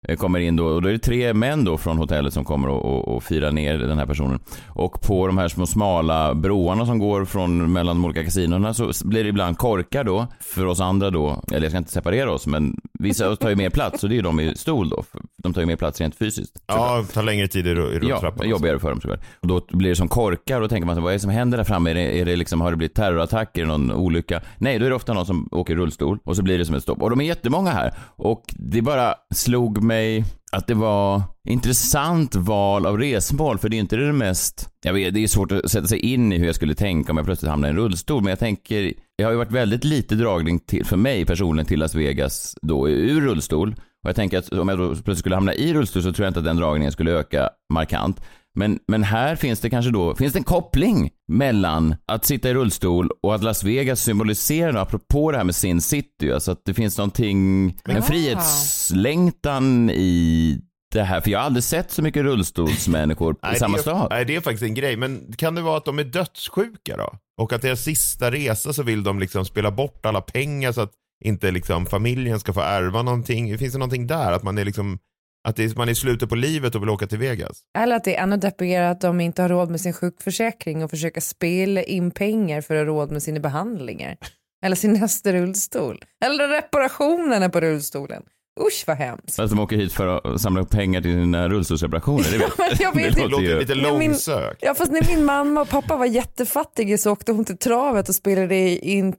Eh, 0.04 0.16
Kommer 0.18 0.40
in 0.40 0.56
då 0.56 0.66
och 0.66 0.82
då 0.82 0.88
är 0.90 0.94
det 0.94 1.00
tre 1.00 1.34
män 1.34 1.64
då 1.64 1.78
från 1.78 1.98
hotellet 1.98 2.34
som 2.34 2.46
kommer 2.46 2.68
och, 2.70 2.86
och, 2.86 3.16
och 3.16 3.24
firar 3.24 3.52
ner 3.52 3.78
den 3.78 3.98
här 3.98 4.06
personen. 4.06 4.40
Och 4.68 5.02
på 5.02 5.28
de 5.28 5.38
här 5.38 5.48
små 5.48 5.66
smala 5.66 6.34
broarna 6.36 6.86
som 6.86 7.00
går 7.00 7.26
från 7.26 7.72
mellan 7.74 7.96
de 7.96 8.06
olika 8.06 8.24
kasinorna 8.24 8.74
så 8.74 8.92
blir 9.06 9.24
det 9.24 9.30
ibland 9.30 9.58
korkar 9.58 10.04
då 10.04 10.28
för 10.40 10.66
oss 10.66 10.80
andra 10.80 11.10
då. 11.10 11.42
Eller 11.52 11.62
jag 11.62 11.72
ska 11.72 11.78
inte 11.78 11.92
separera 11.92 12.32
oss 12.32 12.48
men 12.48 12.78
vissa 13.00 13.36
tar 13.36 13.50
ju 13.50 13.56
mer 13.56 13.70
plats 13.70 14.04
och 14.04 14.10
det 14.10 14.14
är 14.14 14.18
ju 14.18 14.22
de 14.22 14.40
i 14.40 14.56
stol 14.56 14.90
då. 14.90 15.04
De 15.44 15.54
tar 15.54 15.62
ju 15.62 15.68
mer 15.68 15.76
plats 15.76 16.02
rent 16.02 16.16
fysiskt. 16.16 16.64
Ja, 16.68 17.06
tar 17.14 17.24
längre 17.24 17.48
tid 17.48 17.68
i, 17.68 17.74
ru- 17.76 17.92
i 17.92 17.94
Ja, 17.94 18.00
rulltrappan. 18.14 18.50
jobbigare 18.50 18.80
för 18.80 18.90
dem 18.90 19.02
såklart. 19.02 19.20
Och 19.42 19.48
då 19.48 19.62
blir 19.72 19.90
det 19.90 19.96
som 19.96 20.08
korkar 20.08 20.56
och 20.56 20.62
då 20.62 20.68
tänker 20.68 20.86
man 20.86 20.96
så, 20.96 21.02
vad 21.02 21.10
är 21.12 21.14
det 21.14 21.20
som 21.20 21.30
händer 21.30 21.58
där 21.58 21.66
framme? 21.66 21.90
Är 21.92 21.96
det, 21.96 22.20
är 22.20 22.26
det 22.26 22.36
liksom, 22.36 22.62
har 22.62 22.72
det 22.72 22.78
blivit 22.78 22.96
terrorattack? 22.96 23.58
Är 23.58 23.62
det 23.62 23.68
någon 23.68 23.92
olycka? 23.92 24.42
Nej, 24.58 24.80
då 24.80 24.86
är 24.86 24.90
det 24.90 24.96
ofta 24.96 25.14
någon 25.14 25.26
som 25.26 25.50
åker 25.52 25.76
rullstol 25.76 26.20
och 26.24 26.36
så 26.36 26.44
blir 26.44 26.58
det 26.58 26.66
som 26.66 26.76
ett 26.76 26.84
stopp. 26.84 27.02
Och 27.02 27.10
de 27.10 27.22
är 27.22 27.26
jättemånga 27.26 27.72
här. 27.72 27.94
Och 28.16 28.44
det 28.48 28.82
bara 28.82 29.16
slog 29.36 29.84
mig 29.84 29.93
mig 29.94 30.26
att 30.52 30.68
det 30.68 30.74
var 30.74 31.22
intressant 31.50 32.36
val 32.36 32.86
av 32.86 32.98
resmål, 32.98 33.58
för 33.58 33.70
det 33.70 33.76
är 33.76 33.80
inte 33.80 33.96
det 33.96 34.14
mest... 34.14 34.70
Jag 34.86 34.94
vet, 34.94 35.14
det 35.14 35.24
är 35.24 35.28
svårt 35.28 35.52
att 35.52 35.72
sätta 35.72 35.88
sig 35.88 36.00
in 36.00 36.34
i 36.34 36.38
hur 36.38 36.46
jag 36.46 36.56
skulle 36.56 36.76
tänka 36.76 37.12
om 37.12 37.18
jag 37.18 37.26
plötsligt 37.26 37.50
hamnar 37.52 37.68
i 37.68 37.72
en 37.72 37.78
rullstol, 37.78 38.24
men 38.24 38.30
jag 38.30 38.40
tänker, 38.40 38.94
det 39.18 39.24
har 39.24 39.32
ju 39.32 39.38
varit 39.38 39.52
väldigt 39.52 39.84
lite 39.84 40.16
dragning 40.16 40.60
till, 40.60 40.86
för 40.86 40.98
mig 40.98 41.26
personligen 41.26 41.68
till 41.68 41.80
Las 41.80 41.96
Vegas 41.96 42.56
då 42.62 42.90
ur 42.90 43.22
rullstol. 43.22 43.76
Och 44.04 44.10
jag 44.10 44.16
tänker 44.16 44.38
att 44.38 44.54
om 44.54 44.70
jag 44.70 44.78
då 44.78 44.88
plötsligt 44.88 45.18
skulle 45.18 45.36
hamna 45.36 45.54
i 45.54 45.74
rullstol 45.74 46.04
så 46.04 46.14
tror 46.14 46.26
jag 46.26 46.30
inte 46.30 46.40
att 46.40 46.46
den 46.46 46.58
dragningen 46.58 46.92
skulle 46.92 47.12
öka 47.12 47.50
markant. 47.74 48.22
Men, 48.56 48.80
men 48.88 49.04
här 49.04 49.36
finns 49.36 49.60
det 49.60 49.70
kanske 49.70 49.92
då, 49.92 50.16
finns 50.16 50.34
det 50.34 50.40
en 50.40 50.44
koppling 50.44 51.12
mellan 51.28 51.96
att 52.06 52.26
sitta 52.26 52.50
i 52.50 52.54
rullstol 52.54 53.10
och 53.24 53.36
att 53.36 53.44
Las 53.44 53.64
Vegas 53.64 54.02
symboliserar, 54.02 54.76
apropå 54.76 55.32
det 55.32 55.38
här 55.38 55.44
med 55.44 55.56
Sin 55.56 55.82
City, 55.82 56.32
alltså 56.32 56.52
att 56.52 56.66
det 56.66 56.74
finns 56.74 56.98
någonting, 56.98 57.68
en 57.86 58.04
frihetslängtan 58.04 59.90
i 59.90 60.60
det 60.94 61.04
här, 61.04 61.22
för 61.22 61.32
jag 61.32 61.40
har 61.40 61.46
aldrig 61.46 61.64
sett 61.64 61.92
så 61.92 62.02
mycket 62.02 62.24
rullstolsmänniskor 62.24 63.36
i 63.56 63.56
samma 63.56 63.78
stad. 63.78 64.08
Nej, 64.10 64.26
det 64.26 64.36
är 64.36 64.42
faktiskt 64.42 64.64
en 64.64 64.74
grej. 64.74 64.98
Men 64.98 65.34
kan 65.38 65.56
det 65.56 65.62
vara 65.62 65.78
att 65.78 65.86
de 65.86 66.00
är 66.00 66.04
dödssjuka 66.04 66.98
då? 66.98 67.14
Och 67.42 67.54
att 67.54 67.62
deras 67.62 67.82
sista 67.82 68.32
resa 68.32 68.74
så 68.74 68.84
vill 68.84 69.04
de 69.04 69.20
liksom 69.20 69.46
spela 69.46 69.72
bort 69.72 70.06
alla 70.06 70.22
pengar 70.22 70.72
så 70.72 70.82
att 70.82 70.92
inte 71.26 71.52
liksom 71.52 71.86
familjen 71.86 72.40
ska 72.40 72.54
få 72.54 72.62
ärva 72.62 73.02
någonting. 73.02 73.58
Finns 73.58 73.74
det 73.74 73.80
någonting 73.80 74.08
där? 74.08 74.32
Att 74.32 74.44
man 74.44 74.58
är 74.58 74.66
liksom, 74.66 75.00
att 75.44 75.56
det 75.56 75.64
är, 75.64 75.76
man 75.76 75.88
är 75.88 75.92
i 75.92 75.96
slutet 75.96 76.30
på 76.30 76.36
livet 76.36 76.76
och 76.76 76.82
vill 76.82 76.90
åka 76.90 77.08
till 77.08 77.18
Vegas? 77.18 77.62
Eller 77.78 77.96
att 77.96 78.04
det 78.04 78.16
är 78.16 78.24
ännu 78.24 78.38
deppigare 78.38 78.90
att 78.90 79.02
de 79.02 79.20
inte 79.22 79.42
har 79.42 79.50
råd 79.50 79.70
med 79.70 79.82
sin 79.82 79.94
sjukförsäkring 79.94 80.84
och 80.84 80.90
försöka 80.90 81.22
spela 81.22 81.84
in 81.84 82.12
pengar 82.12 82.62
för 82.62 82.76
att 82.76 82.80
ha 82.80 82.86
råd 82.86 83.12
med 83.12 83.24
sina 83.24 83.40
behandlingar. 83.40 84.18
Eller 84.66 84.76
sin 84.76 84.94
nästa 84.94 85.34
rullstol. 85.34 86.04
Eller 86.26 86.48
reparationerna 86.48 87.50
på 87.50 87.60
rullstolen. 87.60 88.24
Usch 88.62 88.84
vad 88.88 88.98
hemskt. 88.98 89.40
Att 89.40 89.50
de 89.50 89.60
åker 89.60 89.78
hit 89.78 89.94
för 89.94 90.08
att 90.08 90.42
samla 90.42 90.62
upp 90.62 90.70
pengar 90.70 91.02
till 91.02 91.12
sina 91.12 91.50
rullstolsreparationer, 91.50 92.32
det 92.32 92.38
vet 92.38 92.58
Men 92.58 92.70
jag 92.80 92.96
vet 92.96 93.16
Det 93.16 93.28
låter 93.28 93.44
ju- 93.44 93.60
lite 93.60 93.74
Ja, 93.74 93.92
långsökt. 93.92 94.60
Ja 94.62 94.74
fast 94.74 94.92
när 94.92 95.16
min 95.16 95.26
mamma 95.26 95.62
och 95.62 95.70
pappa 95.70 95.98
var 95.98 96.06
jättefattiga 96.06 96.98
så 96.98 97.12
åkte 97.12 97.32
hon 97.32 97.46
till 97.46 97.58
travet 97.58 98.10
och 98.10 98.16
spelade 98.16 98.56
in 98.86 99.16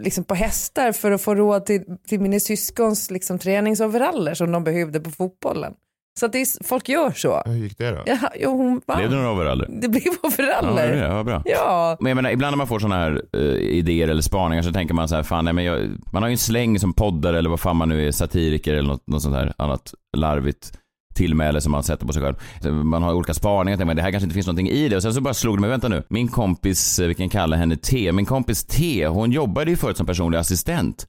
liksom 0.00 0.24
på 0.24 0.34
hästar 0.34 0.92
för 0.92 1.10
att 1.10 1.22
få 1.22 1.34
råd 1.34 1.66
till, 1.66 1.82
till 2.08 2.20
mina 2.20 2.40
syskons 2.40 3.10
liksom, 3.10 3.38
träningsoveraller 3.38 4.34
som 4.34 4.52
de 4.52 4.64
behövde 4.64 5.00
på 5.00 5.10
fotbollen. 5.10 5.72
Så 6.20 6.26
att 6.26 6.32
det 6.32 6.40
är, 6.40 6.64
folk 6.64 6.88
gör 6.88 7.10
så. 7.10 7.42
Hur 7.46 7.54
gick 7.54 7.78
det 7.78 7.90
då? 7.90 8.02
Ja, 8.06 8.18
jo, 8.40 8.50
hon 8.56 8.80
vann. 8.86 8.98
Blev 8.98 9.10
det 9.10 9.16
några 9.16 9.30
overaller? 9.32 9.66
Det 9.80 9.88
blev 9.88 10.02
Ja, 10.22 10.28
det 10.28 10.28
overaller. 10.28 11.14
vad 11.14 11.26
bra. 11.26 11.42
Ja, 11.44 11.96
Men 12.00 12.10
jag 12.10 12.16
menar, 12.16 12.30
ibland 12.30 12.52
när 12.52 12.56
man 12.58 12.66
får 12.66 12.78
sådana 12.78 12.94
här 12.96 13.22
eh, 13.36 13.40
idéer 13.56 14.08
eller 14.08 14.22
spaningar 14.22 14.62
så 14.62 14.72
tänker 14.72 14.94
man 14.94 15.08
så 15.08 15.14
här, 15.14 15.22
fan, 15.22 15.44
nej, 15.44 15.54
men 15.54 15.64
jag, 15.64 15.88
man 16.12 16.22
har 16.22 16.28
ju 16.30 16.32
en 16.32 16.38
släng 16.38 16.78
som 16.78 16.92
poddare 16.92 17.38
eller 17.38 17.50
vad 17.50 17.60
fan 17.60 17.76
man 17.76 17.88
nu 17.88 18.06
är, 18.08 18.12
satiriker 18.12 18.74
eller 18.74 18.88
något, 18.88 19.06
något 19.06 19.22
sånt 19.22 19.34
här 19.34 19.52
annat 19.58 19.94
larvigt 20.16 20.72
tillmäle 21.14 21.60
som 21.60 21.72
man 21.72 21.82
sätter 21.82 22.06
på 22.06 22.12
sig 22.12 22.22
själv. 22.22 22.36
Man 22.84 23.02
har 23.02 23.14
olika 23.14 23.34
spaningar, 23.34 23.76
tänker 23.76 23.86
man, 23.86 23.96
det 23.96 24.02
här 24.02 24.10
kanske 24.10 24.24
inte 24.24 24.34
finns 24.34 24.46
någonting 24.46 24.68
i 24.68 24.88
det. 24.88 24.96
Och 24.96 25.02
sen 25.02 25.14
så 25.14 25.20
bara 25.20 25.34
slog 25.34 25.56
det 25.56 25.60
mig, 25.60 25.70
vänta 25.70 25.88
nu, 25.88 26.02
min 26.08 26.28
kompis, 26.28 26.98
eh, 26.98 27.08
vi 27.08 27.14
kan 27.14 27.28
kalla 27.28 27.56
henne 27.56 27.76
T, 27.76 28.12
min 28.12 28.26
kompis 28.26 28.64
T, 28.64 29.06
hon 29.06 29.32
jobbade 29.32 29.70
ju 29.70 29.76
förut 29.76 29.96
som 29.96 30.06
personlig 30.06 30.38
assistent. 30.38 31.06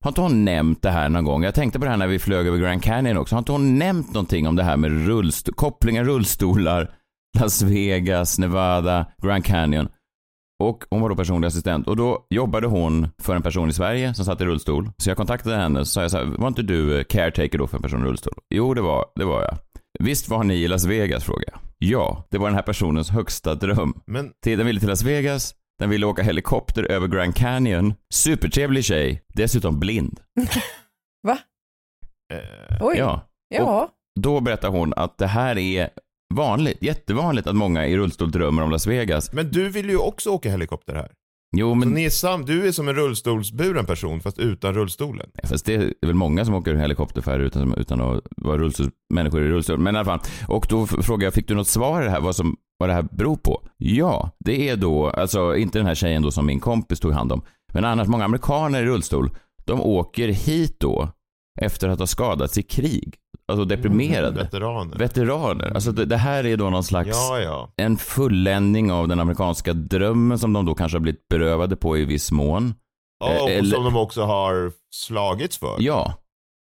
Har 0.00 0.10
inte 0.10 0.20
hon 0.20 0.44
nämnt 0.44 0.82
det 0.82 0.90
här 0.90 1.08
någon 1.08 1.24
gång? 1.24 1.42
Jag 1.44 1.54
tänkte 1.54 1.78
på 1.78 1.84
det 1.84 1.90
här 1.90 1.96
när 1.98 2.06
vi 2.06 2.18
flög 2.18 2.46
över 2.46 2.58
Grand 2.58 2.82
Canyon 2.82 3.16
också. 3.16 3.34
Har 3.34 3.38
inte 3.38 3.52
hon 3.52 3.78
nämnt 3.78 4.14
någonting 4.14 4.48
om 4.48 4.56
det 4.56 4.62
här 4.62 4.76
med 4.76 4.90
rullst- 4.90 5.52
kopplingen 5.54 6.04
rullstolar, 6.04 6.90
Las 7.40 7.62
Vegas, 7.62 8.38
Nevada, 8.38 9.06
Grand 9.22 9.44
Canyon? 9.44 9.88
Och 10.62 10.84
hon 10.90 11.00
var 11.00 11.08
då 11.08 11.16
personlig 11.16 11.48
assistent 11.48 11.88
och 11.88 11.96
då 11.96 12.26
jobbade 12.30 12.66
hon 12.66 13.08
för 13.22 13.36
en 13.36 13.42
person 13.42 13.68
i 13.68 13.72
Sverige 13.72 14.14
som 14.14 14.24
satt 14.24 14.40
i 14.40 14.44
rullstol. 14.44 14.90
Så 14.96 15.10
jag 15.10 15.16
kontaktade 15.16 15.56
henne 15.56 15.80
och 15.80 15.88
sa 15.88 16.02
jag 16.02 16.10
så 16.10 16.16
här, 16.18 16.24
var 16.24 16.48
inte 16.48 16.62
du 16.62 16.98
eh, 16.98 17.04
caretaker 17.04 17.58
då 17.58 17.66
för 17.66 17.76
en 17.78 17.82
person 17.82 18.02
i 18.02 18.04
rullstol? 18.04 18.34
Jo, 18.54 18.74
det 18.74 18.80
var, 18.80 19.04
det 19.14 19.24
var 19.24 19.42
jag. 19.42 19.58
Visst 19.98 20.28
var 20.28 20.44
ni 20.44 20.54
i 20.54 20.68
Las 20.68 20.84
Vegas, 20.84 21.24
frågade 21.24 21.46
jag. 21.52 21.60
Ja, 21.78 22.24
det 22.30 22.38
var 22.38 22.46
den 22.46 22.54
här 22.54 22.62
personens 22.62 23.10
högsta 23.10 23.54
dröm. 23.54 23.94
Men 24.06 24.30
Den 24.44 24.66
ville 24.66 24.80
till 24.80 24.88
Las 24.88 25.02
Vegas, 25.02 25.54
den 25.78 25.90
ville 25.90 26.06
åka 26.06 26.22
helikopter 26.22 26.82
över 26.90 27.08
Grand 27.08 27.34
Canyon. 27.36 27.94
Supertrevlig 28.14 28.84
tjej, 28.84 29.22
dessutom 29.34 29.80
blind. 29.80 30.20
va? 31.26 31.38
eh, 32.32 32.76
Oj. 32.86 32.96
Ja. 32.98 33.28
Ja. 33.54 33.88
Då 34.20 34.40
berättar 34.40 34.68
hon 34.68 34.92
att 34.96 35.18
det 35.18 35.26
här 35.26 35.58
är 35.58 35.90
vanligt, 36.34 36.82
jättevanligt 36.82 37.46
att 37.46 37.56
många 37.56 37.86
i 37.86 37.96
rullstol 37.96 38.30
drömmer 38.30 38.62
om 38.62 38.70
Las 38.70 38.86
Vegas. 38.86 39.32
men 39.32 39.50
du 39.50 39.68
vill 39.68 39.90
ju 39.90 39.96
också 39.96 40.30
åka 40.30 40.50
helikopter 40.50 40.94
här. 40.94 41.10
Jo, 41.56 41.70
Så 41.70 41.74
men 41.74 41.88
ni 41.90 42.04
är 42.04 42.10
sam, 42.10 42.44
du 42.44 42.68
är 42.68 42.72
som 42.72 42.88
en 42.88 42.94
rullstolsburen 42.94 43.86
person 43.86 44.20
fast 44.20 44.38
utan 44.38 44.74
rullstolen. 44.74 45.30
Fast 45.44 45.66
det 45.66 45.74
är 45.74 45.92
väl 46.06 46.14
många 46.14 46.44
som 46.44 46.54
åker 46.54 46.74
helikopter 46.74 47.38
utan, 47.38 47.74
utan 47.74 48.00
att 48.00 48.22
vara 48.36 48.58
rullstol, 48.58 48.90
människor 49.14 49.42
i 49.42 49.48
rullstol. 49.48 49.78
Men 49.78 49.94
i 49.94 49.98
alla 49.98 50.04
fall. 50.04 50.20
Och 50.48 50.66
då 50.70 50.84
f- 50.84 50.90
frågade 51.06 51.24
jag, 51.24 51.34
fick 51.34 51.48
du 51.48 51.54
något 51.54 51.68
svar 51.68 52.02
i 52.02 52.04
det 52.04 52.10
här, 52.10 52.20
vad, 52.20 52.36
som, 52.36 52.56
vad 52.84 52.90
det 52.90 52.94
här 52.94 53.08
beror 53.10 53.36
på? 53.36 53.62
Ja, 53.76 54.30
det 54.44 54.68
är 54.68 54.76
då, 54.76 55.10
alltså 55.10 55.56
inte 55.56 55.78
den 55.78 55.86
här 55.86 55.94
tjejen 55.94 56.22
då 56.22 56.30
som 56.30 56.46
min 56.46 56.60
kompis 56.60 57.00
tog 57.00 57.12
hand 57.12 57.32
om, 57.32 57.42
men 57.72 57.84
annars 57.84 58.08
många 58.08 58.24
amerikaner 58.24 58.82
i 58.82 58.86
rullstol, 58.86 59.30
de 59.64 59.80
åker 59.80 60.28
hit 60.28 60.76
då 60.80 61.08
efter 61.60 61.88
att 61.88 61.98
ha 61.98 62.06
skadats 62.06 62.58
i 62.58 62.62
krig. 62.62 63.14
Alltså 63.48 63.64
deprimerade. 63.64 64.42
Veteraner. 64.42 64.98
Veteraner. 64.98 65.72
Alltså 65.74 65.92
det, 65.92 66.04
det 66.04 66.16
här 66.16 66.46
är 66.46 66.56
då 66.56 66.70
någon 66.70 66.84
slags 66.84 67.08
Ja, 67.08 67.38
ja. 67.40 67.72
en 67.76 67.96
fulländning 67.96 68.92
av 68.92 69.08
den 69.08 69.20
amerikanska 69.20 69.72
drömmen 69.72 70.38
som 70.38 70.52
de 70.52 70.64
då 70.66 70.74
kanske 70.74 70.96
har 70.98 71.00
blivit 71.02 71.28
berövade 71.28 71.76
på 71.76 71.98
i 71.98 72.04
viss 72.04 72.32
mån. 72.32 72.74
ja 73.24 73.42
och 73.42 73.50
Eller- 73.50 73.74
som 73.74 73.84
de 73.84 73.96
också 73.96 74.22
har 74.22 74.72
slagits 74.94 75.58
för. 75.58 75.76
Ja, 75.78 76.14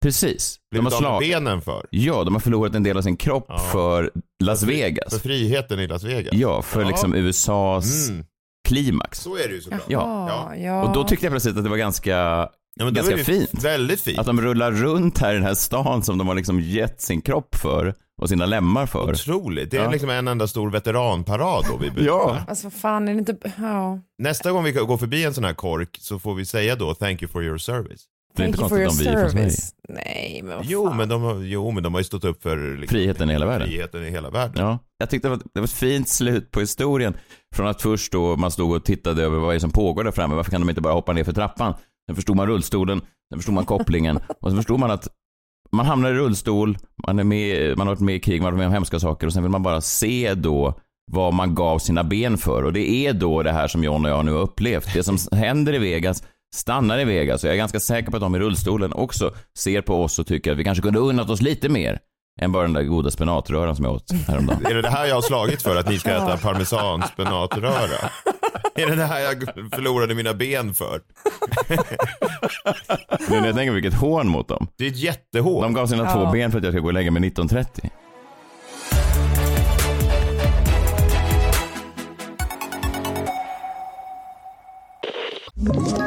precis. 0.03 0.57
De 0.75 0.79
har 0.85 0.91
slag... 0.91 1.19
benen 1.19 1.61
för. 1.61 1.85
Ja, 1.89 2.23
de 2.23 2.33
har 2.33 2.39
förlorat 2.41 2.75
en 2.75 2.83
del 2.83 2.97
av 2.97 3.01
sin 3.01 3.17
kropp 3.17 3.45
Ja. 3.47 3.57
för 3.57 4.11
Las 4.43 4.59
För 4.59 4.67
Vegas. 4.67 5.21
friheten 5.21 5.79
i 5.79 5.87
Las 5.87 6.03
Vegas. 6.03 6.33
Ja, 6.33 6.61
för 6.61 6.81
Ja. 6.81 6.87
liksom 6.87 7.15
USAs 7.15 8.09
Mm, 8.09 8.25
klimax. 8.67 9.19
så 9.19 9.35
är 9.37 9.47
det 9.47 9.53
ju 9.55 9.61
såklart. 9.61 9.81
Ja. 9.87 10.27
Ja, 10.29 10.55
ja. 10.55 10.83
Och 10.83 10.93
då 10.93 11.03
tyckte 11.03 11.25
jag 11.25 11.31
plötsligt 11.33 11.57
att 11.57 11.63
det 11.63 11.69
var 11.69 11.77
ganska, 11.77 12.49
Ja, 12.79 12.89
ganska 12.89 13.17
fint. 13.17 13.63
Väldigt 13.63 14.01
fint. 14.01 14.19
Att 14.19 14.25
de 14.25 14.41
rullar 14.41 14.71
runt 14.71 15.17
här 15.17 15.31
i 15.31 15.33
den 15.33 15.43
här 15.43 15.53
stan 15.53 16.03
som 16.03 16.17
de 16.17 16.27
har 16.27 16.35
liksom 16.35 16.59
gett 16.59 17.01
sin 17.01 17.21
kropp 17.21 17.55
för 17.55 17.93
och 18.21 18.29
sina 18.29 18.45
lemmar 18.45 18.85
för. 18.85 19.11
Otroligt. 19.11 19.71
Det 19.71 19.77
är 19.77 19.83
Ja. 19.83 19.91
liksom 19.91 20.09
en 20.09 20.27
enda 20.27 20.47
stor 20.47 20.69
veteranparad 20.69 21.65
då 21.69 21.77
vi. 21.77 22.05
Ja. 22.05 22.37
Alltså 22.47 22.65
vad 22.65 22.73
fan 22.73 23.07
är 23.07 23.13
det 23.13 23.19
inte, 23.19 23.35
ja. 23.57 23.99
Nästa 24.23 24.51
gång 24.51 24.63
vi 24.63 24.71
går 24.71 24.97
förbi 24.97 25.23
en 25.25 25.33
sån 25.33 25.43
här 25.43 25.53
kork 25.53 25.97
så 25.99 26.19
får 26.19 26.35
vi 26.35 26.45
säga 26.45 26.75
då 26.75 26.93
thank 26.95 27.21
you 27.21 27.31
for 27.31 27.43
your 27.43 27.57
service. 27.57 28.01
Det 28.37 28.43
är 28.43 28.47
inte 28.47 28.57
Thank 28.57 28.71
you 28.71 28.77
for 28.77 28.77
your 28.77 28.87
konstigt 28.87 29.07
om 29.07 29.13
vi 29.13 29.19
är 29.19 29.29
från 29.29 29.31
service. 29.31 29.73
Nej 29.89 30.41
men 30.43 30.57
vad 30.57 30.65
Jo 30.65 30.87
fan. 30.87 30.97
men, 30.97 31.09
de 31.09 31.21
har, 31.21 31.35
jo 31.35 31.71
men 31.71 31.83
de 31.83 31.93
har 31.93 31.99
ju 31.99 32.03
stått 32.03 32.23
upp 32.23 32.43
för 32.43 32.77
liksom, 32.77 32.95
Friheten 32.95 33.29
i 33.29 33.33
hela 33.33 33.45
världen. 33.45 33.67
friheten 33.67 34.03
i 34.03 34.09
hela 34.09 34.29
världen. 34.29 34.65
Ja, 34.65 34.79
jag 34.97 35.09
tyckte 35.09 35.27
det 35.27 35.29
var, 35.29 35.37
det 35.53 35.59
var 35.59 35.63
ett 35.65 35.71
fint 35.71 36.09
slut 36.09 36.51
på 36.51 36.59
historien. 36.59 37.13
Från 37.55 37.67
att 37.67 37.81
först 37.81 38.11
då 38.11 38.35
man 38.35 38.51
stod 38.51 38.75
och 38.75 38.83
tittade 38.85 39.23
över 39.23 39.37
vad 39.39 39.49
är 39.49 39.53
det 39.53 39.59
som 39.59 39.71
pågår 39.71 40.03
där 40.03 40.11
framme, 40.11 40.35
varför 40.35 40.51
kan 40.51 40.61
de 40.61 40.69
inte 40.69 40.81
bara 40.81 40.93
hoppa 40.93 41.13
ner 41.13 41.23
för 41.23 41.33
trappan? 41.33 41.73
Sen 42.07 42.15
förstod 42.15 42.35
man 42.35 42.47
rullstolen, 42.47 43.01
sen 43.29 43.39
förstod 43.39 43.55
man 43.55 43.65
kopplingen 43.65 44.17
och 44.41 44.49
sen 44.49 44.55
förstod 44.57 44.79
man 44.79 44.91
att 44.91 45.07
man 45.71 45.85
hamnar 45.85 46.09
i 46.09 46.13
rullstol, 46.13 46.77
man, 47.07 47.19
är 47.19 47.23
med, 47.23 47.77
man 47.77 47.87
har 47.87 47.95
varit 47.95 48.01
med 48.05 48.15
i 48.15 48.19
krig, 48.19 48.41
man 48.41 48.45
har 48.45 48.51
varit 48.51 48.57
med 48.59 48.67
om 48.67 48.73
hemska 48.73 48.99
saker 48.99 49.27
och 49.27 49.33
sen 49.33 49.43
vill 49.43 49.51
man 49.51 49.63
bara 49.63 49.81
se 49.81 50.33
då 50.33 50.79
vad 51.11 51.33
man 51.33 51.55
gav 51.55 51.79
sina 51.79 52.03
ben 52.03 52.37
för. 52.37 52.63
Och 52.63 52.73
det 52.73 52.89
är 52.89 53.13
då 53.13 53.43
det 53.43 53.51
här 53.51 53.67
som 53.67 53.83
John 53.83 54.05
och 54.05 54.11
jag 54.11 54.25
nu 54.25 54.31
har 54.31 54.39
upplevt. 54.39 54.93
Det 54.93 55.03
som 55.03 55.17
händer 55.31 55.73
i 55.73 55.77
Vegas 55.79 56.23
stannar 56.55 56.99
i 56.99 57.05
Vegas. 57.05 57.43
Och 57.43 57.47
jag 57.47 57.53
är 57.53 57.57
ganska 57.57 57.79
säker 57.79 58.11
på 58.11 58.17
att 58.17 58.21
de 58.21 58.35
i 58.35 58.39
rullstolen 58.39 58.93
också 58.93 59.33
ser 59.57 59.81
på 59.81 60.03
oss 60.03 60.19
och 60.19 60.27
tycker 60.27 60.51
att 60.51 60.57
vi 60.57 60.63
kanske 60.63 60.81
kunde 60.81 60.99
unnat 60.99 61.29
oss 61.29 61.41
lite 61.41 61.69
mer 61.69 61.99
än 62.41 62.51
bara 62.51 62.63
den 62.63 62.73
där 62.73 62.83
goda 62.83 63.11
spenatröran 63.11 63.75
som 63.75 63.85
jag 63.85 63.93
åt 63.93 64.11
häromdagen. 64.27 64.65
Är 64.65 64.73
det 64.73 64.81
det 64.81 64.89
här 64.89 65.05
jag 65.05 65.15
har 65.15 65.21
slagit 65.21 65.61
för, 65.61 65.75
att 65.75 65.89
ni 65.89 65.99
ska 65.99 66.09
äta 66.09 66.37
parmesan 66.37 67.03
spenatröra? 67.13 68.09
Är 68.75 68.87
det 68.87 68.95
det 68.95 69.05
här 69.05 69.19
jag 69.19 69.43
förlorade 69.75 70.15
mina 70.15 70.33
ben 70.33 70.73
för? 70.73 71.01
Nu 73.29 73.39
när 73.39 73.45
jag 73.47 73.55
tänker 73.55 73.73
vilket 73.73 73.93
hån 73.93 74.27
mot 74.27 74.47
dem. 74.47 74.67
Det 74.77 74.85
är 74.85 74.89
ett 74.89 74.97
jättehål. 74.97 75.63
De 75.63 75.73
gav 75.73 75.87
sina 75.87 76.03
Ja. 76.03 76.13
två 76.13 76.31
ben 76.31 76.51
för 76.51 76.57
att 76.57 76.63
jag 76.63 76.73
ska 76.73 76.79
gå 76.81 76.87
och 76.87 76.93
lägga 76.93 77.11
mig 77.11 77.21
19.30. 77.21 77.89
Ett 85.57 86.06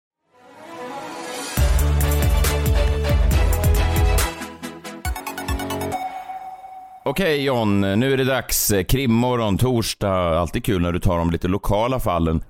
Okej 7.11 7.43
John, 7.43 7.81
nu 7.81 8.13
är 8.13 8.17
det 8.17 8.23
dags. 8.23 8.73
Krimmorgon, 8.87 9.57
torsdag. 9.57 10.39
Alltid 10.39 10.65
kul 10.65 10.81
när 10.81 10.91
du 10.91 10.99
tar 10.99 11.17
de 11.17 11.31
lite 11.31 11.47
lokala 11.47 11.99
fallen. 11.99 12.43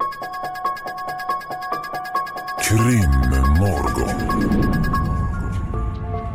Krimmorgon. 2.70 4.12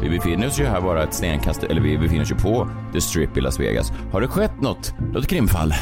Vi 0.02 0.10
befinner 0.10 0.46
oss 0.46 0.60
ju 0.60 0.64
här 0.64 0.80
bara 0.80 1.02
ett 1.02 1.14
stenkast, 1.14 1.62
eller 1.62 1.80
vi 1.80 1.98
befinner 1.98 2.22
oss 2.22 2.30
ju 2.30 2.34
på 2.34 2.68
The 2.92 3.00
Strip 3.00 3.36
i 3.36 3.40
Las 3.40 3.60
Vegas. 3.60 3.92
Har 4.12 4.20
det 4.20 4.28
skett 4.28 4.60
något, 4.60 4.94
något 5.12 5.26
krimfall 5.26 5.74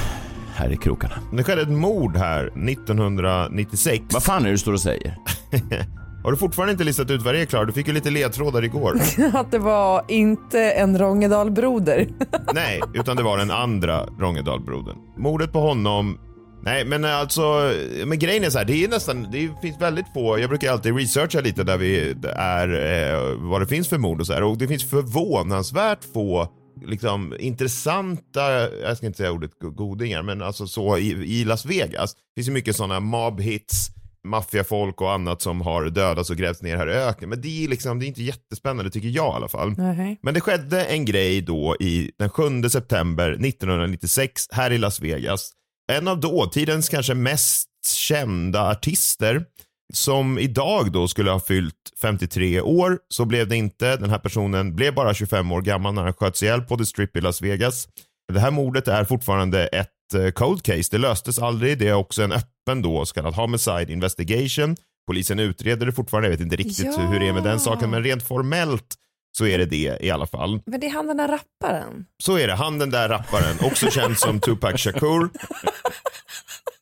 här 0.54 0.72
i 0.72 0.76
krokarna? 0.76 1.14
Det 1.32 1.44
skedde 1.44 1.62
ett 1.62 1.68
mord 1.68 2.16
här 2.16 2.46
1996. 2.46 4.04
Vad 4.12 4.22
fan 4.22 4.42
är 4.42 4.46
det 4.46 4.52
du 4.52 4.58
står 4.58 4.72
och 4.72 4.80
säger? 4.80 5.16
Har 6.24 6.30
du 6.30 6.36
fortfarande 6.36 6.72
inte 6.72 6.84
listat 6.84 7.10
ut 7.10 7.22
vad 7.22 7.34
det 7.34 7.40
är 7.40 7.46
Klara? 7.46 7.64
Du 7.64 7.72
fick 7.72 7.86
ju 7.86 7.92
lite 7.92 8.10
ledtrådar 8.10 8.64
igår. 8.64 9.00
Att 9.32 9.50
det 9.50 9.58
var 9.58 10.04
inte 10.08 10.70
en 10.70 10.98
Rångedalbroder. 10.98 12.08
Nej, 12.54 12.80
utan 12.94 13.16
det 13.16 13.22
var 13.22 13.38
den 13.38 13.50
andra 13.50 14.06
Rångedalbrodern. 14.18 14.96
Mordet 15.16 15.52
på 15.52 15.60
honom 15.60 16.18
Nej 16.62 16.84
men 16.84 17.04
alltså, 17.04 17.72
men 18.06 18.18
grejen 18.18 18.44
är 18.44 18.50
så 18.50 18.58
här, 18.58 18.64
det 18.64 18.84
är 18.84 18.88
nästan, 18.88 19.26
det 19.32 19.50
finns 19.62 19.80
väldigt 19.80 20.06
få, 20.14 20.38
jag 20.38 20.48
brukar 20.48 20.72
alltid 20.72 20.96
researcha 20.96 21.40
lite 21.40 21.64
där 21.64 21.78
vi 21.78 22.14
är, 22.36 22.68
eh, 22.68 23.36
vad 23.36 23.62
det 23.62 23.66
finns 23.66 23.88
för 23.88 23.98
mord 23.98 24.20
och 24.20 24.26
så 24.26 24.32
här 24.32 24.42
och 24.42 24.58
det 24.58 24.68
finns 24.68 24.90
förvånansvärt 24.90 26.04
få 26.14 26.48
liksom 26.86 27.34
intressanta, 27.38 28.70
jag 28.82 28.96
ska 28.96 29.06
inte 29.06 29.16
säga 29.16 29.32
ordet 29.32 29.50
godingar, 29.60 30.22
men 30.22 30.42
alltså 30.42 30.66
så 30.66 30.98
i, 30.98 31.40
i 31.40 31.44
Las 31.44 31.66
Vegas. 31.66 32.14
Det 32.14 32.40
finns 32.40 32.48
ju 32.48 32.52
mycket 32.52 32.76
sådana 32.76 33.00
mob 33.00 33.40
hits, 33.40 33.90
maffiafolk 34.24 35.00
och 35.00 35.12
annat 35.12 35.42
som 35.42 35.60
har 35.60 35.84
dödats 35.84 36.30
och 36.30 36.36
grävts 36.36 36.62
ner 36.62 36.76
här 36.76 36.90
i 36.90 36.92
öknen. 36.92 37.30
Men 37.30 37.40
det 37.40 37.64
är, 37.64 37.68
liksom, 37.68 37.98
det 37.98 38.04
är 38.04 38.08
inte 38.08 38.22
jättespännande 38.22 38.90
tycker 38.90 39.08
jag 39.08 39.32
i 39.32 39.36
alla 39.36 39.48
fall. 39.48 39.74
Nej. 39.78 40.18
Men 40.22 40.34
det 40.34 40.40
skedde 40.40 40.84
en 40.84 41.04
grej 41.04 41.40
då 41.40 41.76
i 41.80 42.10
den 42.18 42.30
7 42.30 42.62
september 42.68 43.30
1996 43.30 44.46
här 44.50 44.70
i 44.70 44.78
Las 44.78 45.00
Vegas. 45.00 45.52
En 45.92 46.08
av 46.08 46.20
dåtidens 46.20 46.88
kanske 46.88 47.14
mest 47.14 47.68
kända 47.86 48.70
artister 48.70 49.44
som 49.92 50.38
idag 50.38 50.92
då 50.92 51.08
skulle 51.08 51.30
ha 51.30 51.40
fyllt 51.40 51.74
53 52.02 52.60
år. 52.60 52.98
Så 53.08 53.24
blev 53.24 53.48
det 53.48 53.56
inte. 53.56 53.96
Den 53.96 54.10
här 54.10 54.18
personen 54.18 54.76
blev 54.76 54.94
bara 54.94 55.14
25 55.14 55.52
år 55.52 55.62
gammal 55.62 55.94
när 55.94 56.02
han 56.02 56.12
sköts 56.12 56.42
ihjäl 56.42 56.60
på 56.60 56.76
The 56.76 56.86
Strip 56.86 57.16
i 57.16 57.20
Las 57.20 57.42
Vegas. 57.42 57.88
Det 58.32 58.40
här 58.40 58.50
mordet 58.50 58.88
är 58.88 59.04
fortfarande 59.04 59.66
ett 59.66 59.93
cold 60.34 60.62
case. 60.62 60.88
Det 60.90 60.99
löstes 60.99 61.38
aldrig. 61.38 61.78
Det 61.78 61.88
är 61.88 61.94
också 61.94 62.23
en 62.23 62.32
öppen 62.32 62.82
då 62.82 63.06
så 63.06 63.14
kallad 63.14 63.34
homicide 63.34 63.92
investigation. 63.92 64.76
Polisen 65.06 65.38
utreder 65.38 65.87
det 65.87 65.92
fortfarande. 65.92 66.28
Jag 66.28 66.30
vet 66.32 66.40
inte 66.40 66.56
riktigt 66.56 66.87
Ja. 66.96 67.02
hur 67.02 67.20
det 67.20 67.28
är 67.28 67.32
med 67.32 67.42
den 67.42 67.61
saken, 67.61 67.90
men 67.90 68.02
rent 68.04 68.23
formellt 68.23 68.94
så 69.38 69.46
är 69.46 69.58
det 69.58 69.66
det 69.66 69.99
i 70.00 70.11
alla 70.11 70.26
fall. 70.26 70.61
Men 70.66 70.80
det 70.80 70.87
är 70.87 70.90
han 70.90 71.06
den 71.06 71.16
där 71.16 71.28
rapparen. 71.28 72.04
Så 72.23 72.38
är 72.38 72.46
det. 72.46 72.54
Han 72.54 72.78
den 72.78 72.90
där 72.90 73.08
rapparen, 73.08 73.56
också 73.62 73.90
känd 73.90 74.18
som 74.18 74.40
Tupac 74.40 74.80
Shakur. 74.80 75.28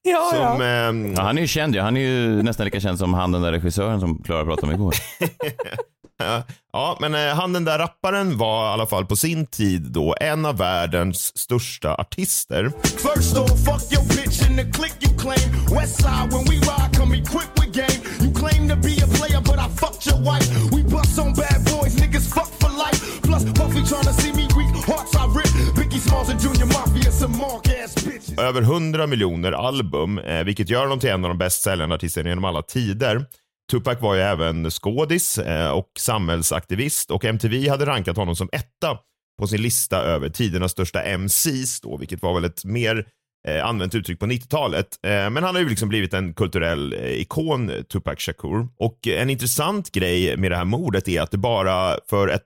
Ja, 0.04 0.30
Som, 0.34 0.40
ja. 0.60 0.64
ehm, 0.64 1.14
Ja, 1.14 1.22
han 1.22 1.36
är 1.38 1.42
ju 1.42 1.48
känd 1.48 1.74
ju. 1.74 1.80
Han 1.80 1.96
är 1.96 2.00
ju 2.00 2.42
nästan 2.42 2.64
lika 2.64 2.80
känd 2.80 2.98
som 2.98 3.14
han 3.14 3.32
den 3.32 3.42
där 3.42 3.52
regissören 3.52 4.00
som 4.00 4.22
Klara 4.22 4.44
pratade 4.44 4.66
om 4.66 4.72
igår. 4.80 4.94
Ja, 6.74 6.96
men 7.00 7.14
eh, 7.14 7.34
han 7.34 7.52
den 7.52 7.64
där 7.64 7.78
rapparen 7.78 8.38
var 8.38 8.64
i 8.64 8.72
alla 8.72 8.86
fall 8.86 9.06
på 9.06 9.16
sin 9.16 9.46
tid 9.46 9.82
då 9.82 10.14
en 10.20 10.46
av 10.46 10.56
världens 10.56 11.38
största 11.38 11.94
artister. 11.94 12.72
First 12.82 13.36
off, 13.36 13.64
fuck 13.64 13.92
your 13.92 14.04
bitch 14.08 14.50
in 14.50 14.56
the 14.56 14.64
click 14.78 14.94
you 15.00 15.18
claim. 15.18 15.48
West 15.76 15.96
side, 15.96 16.28
when 16.32 16.44
we 16.50 16.56
ride, 16.56 16.96
come 16.98 17.16
equipped 17.16 17.56
with 17.60 17.72
game. 17.72 18.00
You 18.20 18.30
claim 18.40 18.68
to 18.68 18.76
be 18.76 18.94
a 19.04 19.06
player, 19.06 19.40
but 19.40 19.58
I 19.58 19.68
fucked 19.80 20.06
your 20.06 20.20
wife. 20.30 20.48
We 20.74 20.82
bust 20.82 21.18
on 21.18 21.34
bad 21.34 21.60
boys, 21.72 21.94
niggas 21.96 22.26
fuck 22.34 22.50
for 22.60 22.70
life. 22.84 23.00
Plus, 23.22 23.44
Puffy 23.44 23.82
tryna 23.90 24.12
see 24.12 24.32
me 24.32 24.44
weak, 24.56 24.74
hearts 24.86 25.14
I 25.22 25.24
rip. 25.38 25.52
Biggie 25.76 26.00
Smalls 26.00 26.30
and 26.30 26.40
Junior 26.40 26.66
Mafia, 26.66 27.12
some 27.12 27.38
mark 27.38 27.68
ass 27.68 27.94
bitches. 28.04 28.38
Över 28.38 28.62
100 28.62 29.06
miljoner 29.06 29.52
album, 29.52 30.18
eh, 30.18 30.44
vilket 30.44 30.68
gör 30.70 30.82
honom 30.82 31.00
till 31.00 31.10
en 31.10 31.24
av 31.24 31.28
de 31.28 31.38
bäst 31.38 31.62
säljande 31.62 31.94
artisterna 31.94 32.28
genom 32.28 32.44
alla 32.44 32.62
tider. 32.62 33.26
Tupac 33.70 34.00
var 34.00 34.14
ju 34.14 34.20
även 34.20 34.70
skådis 34.70 35.38
eh, 35.38 35.70
och 35.70 35.88
samhällsaktivist 35.98 37.10
och 37.10 37.24
MTV 37.24 37.68
hade 37.68 37.86
rankat 37.86 38.16
honom 38.16 38.36
som 38.36 38.48
etta 38.52 38.98
på 39.40 39.46
sin 39.46 39.62
lista 39.62 39.98
över 39.98 40.28
tidernas 40.28 40.72
största 40.72 41.02
MCs 41.02 41.80
då, 41.80 41.96
vilket 41.96 42.22
var 42.22 42.34
väl 42.34 42.44
ett 42.44 42.64
mer 42.64 43.06
eh, 43.48 43.66
använt 43.66 43.94
uttryck 43.94 44.20
på 44.20 44.26
90-talet. 44.26 44.86
Eh, 45.06 45.10
men 45.10 45.36
han 45.36 45.54
har 45.54 45.62
ju 45.62 45.68
liksom 45.68 45.88
blivit 45.88 46.14
en 46.14 46.34
kulturell 46.34 46.94
ikon, 46.94 47.70
Tupac 47.92 48.18
Shakur. 48.18 48.68
Och 48.78 49.08
en 49.08 49.30
intressant 49.30 49.92
grej 49.92 50.36
med 50.36 50.50
det 50.50 50.56
här 50.56 50.64
mordet 50.64 51.08
är 51.08 51.20
att 51.20 51.30
det 51.30 51.38
bara 51.38 51.98
för 52.10 52.28
ett 52.28 52.42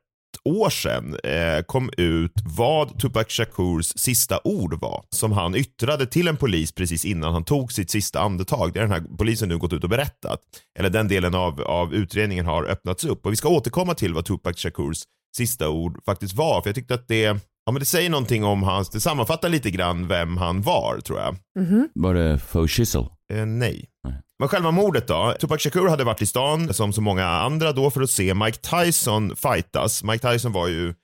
år 0.46 0.70
sedan 0.70 1.16
eh, 1.24 1.62
kom 1.62 1.90
ut 1.96 2.32
vad 2.56 2.98
Tupac 3.00 3.26
Shakurs 3.28 3.86
sista 3.96 4.40
ord 4.44 4.80
var 4.80 5.04
som 5.10 5.32
han 5.32 5.54
yttrade 5.54 6.06
till 6.06 6.28
en 6.28 6.36
polis 6.36 6.72
precis 6.72 7.04
innan 7.04 7.32
han 7.32 7.44
tog 7.44 7.72
sitt 7.72 7.90
sista 7.90 8.20
andetag. 8.20 8.72
Det 8.72 8.80
har 8.80 8.86
den 8.86 9.02
här 9.02 9.16
polisen 9.18 9.48
nu 9.48 9.58
gått 9.58 9.72
ut 9.72 9.84
och 9.84 9.90
berättat. 9.90 10.40
Eller 10.78 10.90
den 10.90 11.08
delen 11.08 11.34
av, 11.34 11.60
av 11.60 11.94
utredningen 11.94 12.46
har 12.46 12.64
öppnats 12.64 13.04
upp 13.04 13.26
och 13.26 13.32
vi 13.32 13.36
ska 13.36 13.48
återkomma 13.48 13.94
till 13.94 14.14
vad 14.14 14.24
Tupac 14.24 14.56
Shakurs 14.56 15.02
sista 15.36 15.68
ord 15.68 16.00
faktiskt 16.04 16.34
var 16.34 16.62
för 16.62 16.68
jag 16.68 16.74
tyckte 16.74 16.94
att 16.94 17.08
det 17.08 17.40
Ja 17.68 17.72
men 17.72 17.80
det 17.80 17.86
säger 17.86 18.10
någonting 18.10 18.44
om 18.44 18.62
hans, 18.62 18.90
det 18.90 19.00
sammanfattar 19.00 19.48
lite 19.48 19.70
grann 19.70 20.08
vem 20.08 20.36
han 20.36 20.62
var 20.62 21.00
tror 21.00 21.18
jag. 21.18 21.36
Var 21.94 22.14
det 22.14 22.38
Faux 22.38 22.72
Schissel? 22.72 23.06
Eh, 23.32 23.46
nej. 23.46 23.88
Men 24.38 24.48
själva 24.48 24.70
mordet 24.70 25.08
då? 25.08 25.34
Tupac 25.40 25.62
Shakur 25.62 25.88
hade 25.88 26.04
varit 26.04 26.22
i 26.22 26.26
stan 26.26 26.74
som 26.74 26.92
så 26.92 27.00
många 27.00 27.26
andra 27.26 27.72
då 27.72 27.90
för 27.90 28.00
att 28.00 28.10
se 28.10 28.34
Mike 28.34 28.58
Tyson 28.58 29.36
fightas. 29.36 30.04
Mike 30.04 30.32
Tyson 30.32 30.52
var 30.52 30.68
ju 30.68 30.94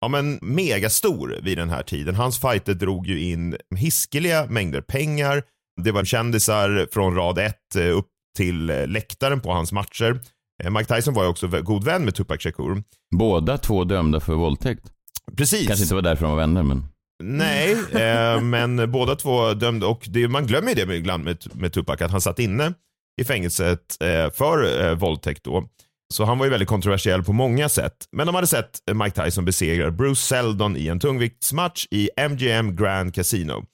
ja, 0.00 0.08
men 0.08 0.38
megastor 0.42 1.38
vid 1.42 1.58
den 1.58 1.70
här 1.70 1.82
tiden. 1.82 2.14
Hans 2.14 2.40
fighter 2.40 2.74
drog 2.74 3.06
ju 3.06 3.20
in 3.20 3.56
hiskeliga 3.76 4.46
mängder 4.46 4.80
pengar. 4.80 5.42
Det 5.82 5.92
var 5.92 6.04
kändisar 6.04 6.88
från 6.92 7.14
rad 7.14 7.38
1 7.38 7.56
upp 7.76 8.08
till 8.36 8.70
eh, 8.70 8.86
läktaren 8.86 9.40
på 9.40 9.52
hans 9.52 9.72
matcher. 9.72 10.20
Eh, 10.62 10.70
Mike 10.70 10.94
Tyson 10.94 11.14
var 11.14 11.22
ju 11.22 11.28
också 11.28 11.48
god 11.48 11.84
vän 11.84 12.04
med 12.04 12.14
Tupac 12.14 12.40
Shakur. 12.42 12.82
Båda 13.16 13.58
två 13.58 13.84
dömda 13.84 14.20
för 14.20 14.34
våldtäkt. 14.34 14.92
Precis. 15.36 15.66
Kanske 15.66 15.82
inte 15.82 15.94
var 15.94 16.02
därför 16.02 16.22
de 16.22 16.30
var 16.30 16.38
vänner, 16.38 16.62
men... 16.62 16.84
Nej, 17.22 17.72
eh, 17.72 18.40
men 18.40 18.90
båda 18.90 19.16
två 19.16 19.54
dömde 19.54 19.86
och 19.86 20.06
det, 20.08 20.28
man 20.28 20.46
glömmer 20.46 20.68
ju 20.68 20.84
det 20.84 20.96
ibland 20.96 21.24
med, 21.24 21.44
med 21.52 21.72
Tupac 21.72 22.00
att 22.00 22.10
han 22.10 22.20
satt 22.20 22.38
inne 22.38 22.72
i 23.20 23.24
fängelset 23.24 23.96
eh, 24.00 24.30
för 24.30 24.84
eh, 24.84 24.94
våldtäkt 24.94 25.44
då. 25.44 25.64
Så 26.14 26.24
han 26.24 26.38
var 26.38 26.46
ju 26.46 26.50
väldigt 26.50 26.68
kontroversiell 26.68 27.24
på 27.24 27.32
många 27.32 27.68
sätt. 27.68 27.96
Men 28.12 28.26
de 28.26 28.34
hade 28.34 28.46
sett 28.46 28.78
Mike 28.92 29.24
Tyson 29.24 29.44
besegra 29.44 29.90
Bruce 29.90 30.20
Seldon 30.20 30.76
i 30.76 30.88
en 30.88 31.00
tungviktsmatch 31.00 31.86
i 31.90 32.10
MGM 32.30 32.76
Grand 32.76 33.14
Casino. 33.14 33.64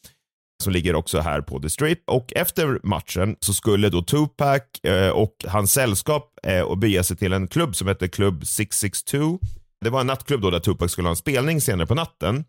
Som 0.62 0.72
ligger 0.72 0.94
också 0.94 1.20
här 1.20 1.40
på 1.40 1.60
The 1.60 1.70
Strip. 1.70 2.10
Och 2.10 2.32
efter 2.36 2.80
matchen 2.82 3.36
så 3.40 3.54
skulle 3.54 3.88
då 3.88 4.02
Tupac 4.02 4.62
eh, 4.82 5.08
och 5.08 5.34
hans 5.48 5.72
sällskap 5.72 6.32
eh, 6.42 6.60
och 6.60 6.78
bege 6.78 7.04
sig 7.04 7.16
till 7.16 7.32
en 7.32 7.48
klubb 7.48 7.76
som 7.76 7.88
hette 7.88 8.08
Club 8.08 8.46
662. 8.46 9.38
Det 9.84 9.90
var 9.90 10.00
en 10.00 10.06
nattklubb 10.06 10.40
då 10.40 10.50
där 10.50 10.60
Tupac 10.60 10.92
skulle 10.92 11.08
ha 11.08 11.10
en 11.10 11.16
spelning 11.16 11.60
senare 11.60 11.86
på 11.86 11.94
natten. 11.94 12.44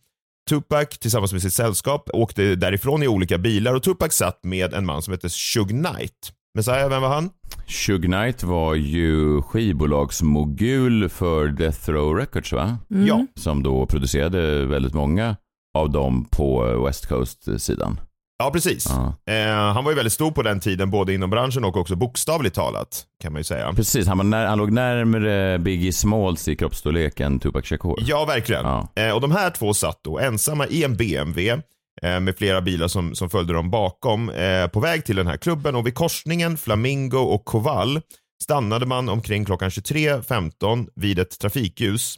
Tupac 0.50 0.90
tillsammans 1.00 1.34
med 1.34 1.42
sitt 1.42 1.54
sällskap 1.54 2.10
åkte 2.14 2.56
därifrån 2.56 3.04
i 3.04 3.08
olika 3.08 3.38
bilar 3.38 3.74
och 3.76 3.84
Tupac 3.84 4.14
satt 4.14 4.44
med 4.44 4.74
en 4.74 4.86
man 4.86 5.02
som 5.02 5.12
hette 5.12 5.30
Suge 5.30 5.70
Knight. 5.70 6.34
Messiah, 6.56 6.90
vem 6.90 7.02
var 7.02 7.10
han? 7.10 7.30
Suge 7.68 8.06
Knight 8.06 8.44
var 8.44 8.76
ju 8.76 9.42
skivbolagsmogul 9.42 11.10
för 11.10 11.48
Death 11.48 11.90
Row 11.90 12.16
Records, 12.16 12.54
va? 12.54 12.78
Ja, 12.88 13.26
Som 13.36 13.64
då 13.64 13.86
producerade 13.86 14.66
väldigt 14.66 14.94
många 14.94 15.36
av 15.78 15.90
dem 15.90 16.26
på 16.26 16.64
West 16.86 17.10
Coast-sidan. 17.10 18.00
Ja 18.40 18.52
precis. 18.52 18.86
Ja. 18.90 19.34
Eh, 19.34 19.74
han 19.74 19.84
var 19.84 19.92
ju 19.92 19.96
väldigt 19.96 20.14
stor 20.14 20.32
på 20.32 20.42
den 20.42 20.60
tiden, 20.60 20.92
både 20.92 21.14
inom 21.14 21.30
branschen 21.30 21.66
och 21.66 21.78
också 21.78 21.96
bokstavligt 21.96 22.56
talat, 22.56 23.06
kan 23.24 23.34
man 23.34 23.40
ju 23.40 23.44
säga. 23.44 23.74
Precis, 23.74 24.08
han, 24.08 24.18
var 24.18 24.26
när, 24.26 24.46
han 24.46 24.58
låg 24.58 24.72
närmare 24.72 25.60
Biggie 25.60 25.94
Smalls 25.94 26.48
i 26.48 26.56
kroppsstorlek 26.56 27.20
än 27.20 27.40
Tupac 27.40 27.66
Shakur. 27.66 27.96
Ja, 27.98 28.26
verkligen. 28.26 28.66
Ja. 28.66 28.88
Eh, 28.96 29.12
och 29.12 29.22
de 29.22 29.32
här 29.32 29.50
två 29.50 29.74
satt 29.74 30.00
då 30.04 30.20
ensamma 30.20 30.68
i 30.68 30.84
en 30.84 30.96
BMW 30.96 31.62
eh, 32.02 32.20
med 32.20 32.38
flera 32.38 32.62
bilar 32.62 32.88
som, 32.88 33.16
som 33.16 33.30
följde 33.30 33.54
dem 33.54 33.70
bakom 33.72 34.30
eh, 34.30 34.68
på 34.68 34.80
väg 34.80 35.06
till 35.06 35.16
den 35.16 35.28
här 35.28 35.38
klubben 35.38 35.76
och 35.76 35.88
vid 35.88 35.96
korsningen 35.96 36.58
Flamingo 36.58 37.18
och 37.18 37.46
Koval 37.46 38.02
stannade 38.44 38.86
man 38.86 39.10
omkring 39.10 39.46
klockan 39.46 39.70
23.15 39.70 40.88
vid 40.96 41.20
ett 41.20 41.40
trafikljus 41.40 42.18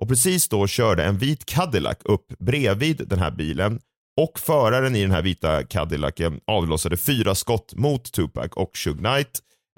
och 0.00 0.08
precis 0.08 0.48
då 0.48 0.66
körde 0.66 1.04
en 1.04 1.18
vit 1.18 1.44
Cadillac 1.46 1.96
upp 2.04 2.26
bredvid 2.38 3.02
den 3.08 3.18
här 3.18 3.30
bilen 3.30 3.80
och 4.16 4.38
föraren 4.38 4.96
i 4.96 5.02
den 5.02 5.10
här 5.10 5.22
vita 5.22 5.62
Cadillacen 5.62 6.40
avlossade 6.46 6.96
fyra 6.96 7.34
skott 7.34 7.74
mot 7.74 8.12
Tupac 8.12 8.48
och 8.52 8.70
Shug 8.74 8.98
Knight. 8.98 9.30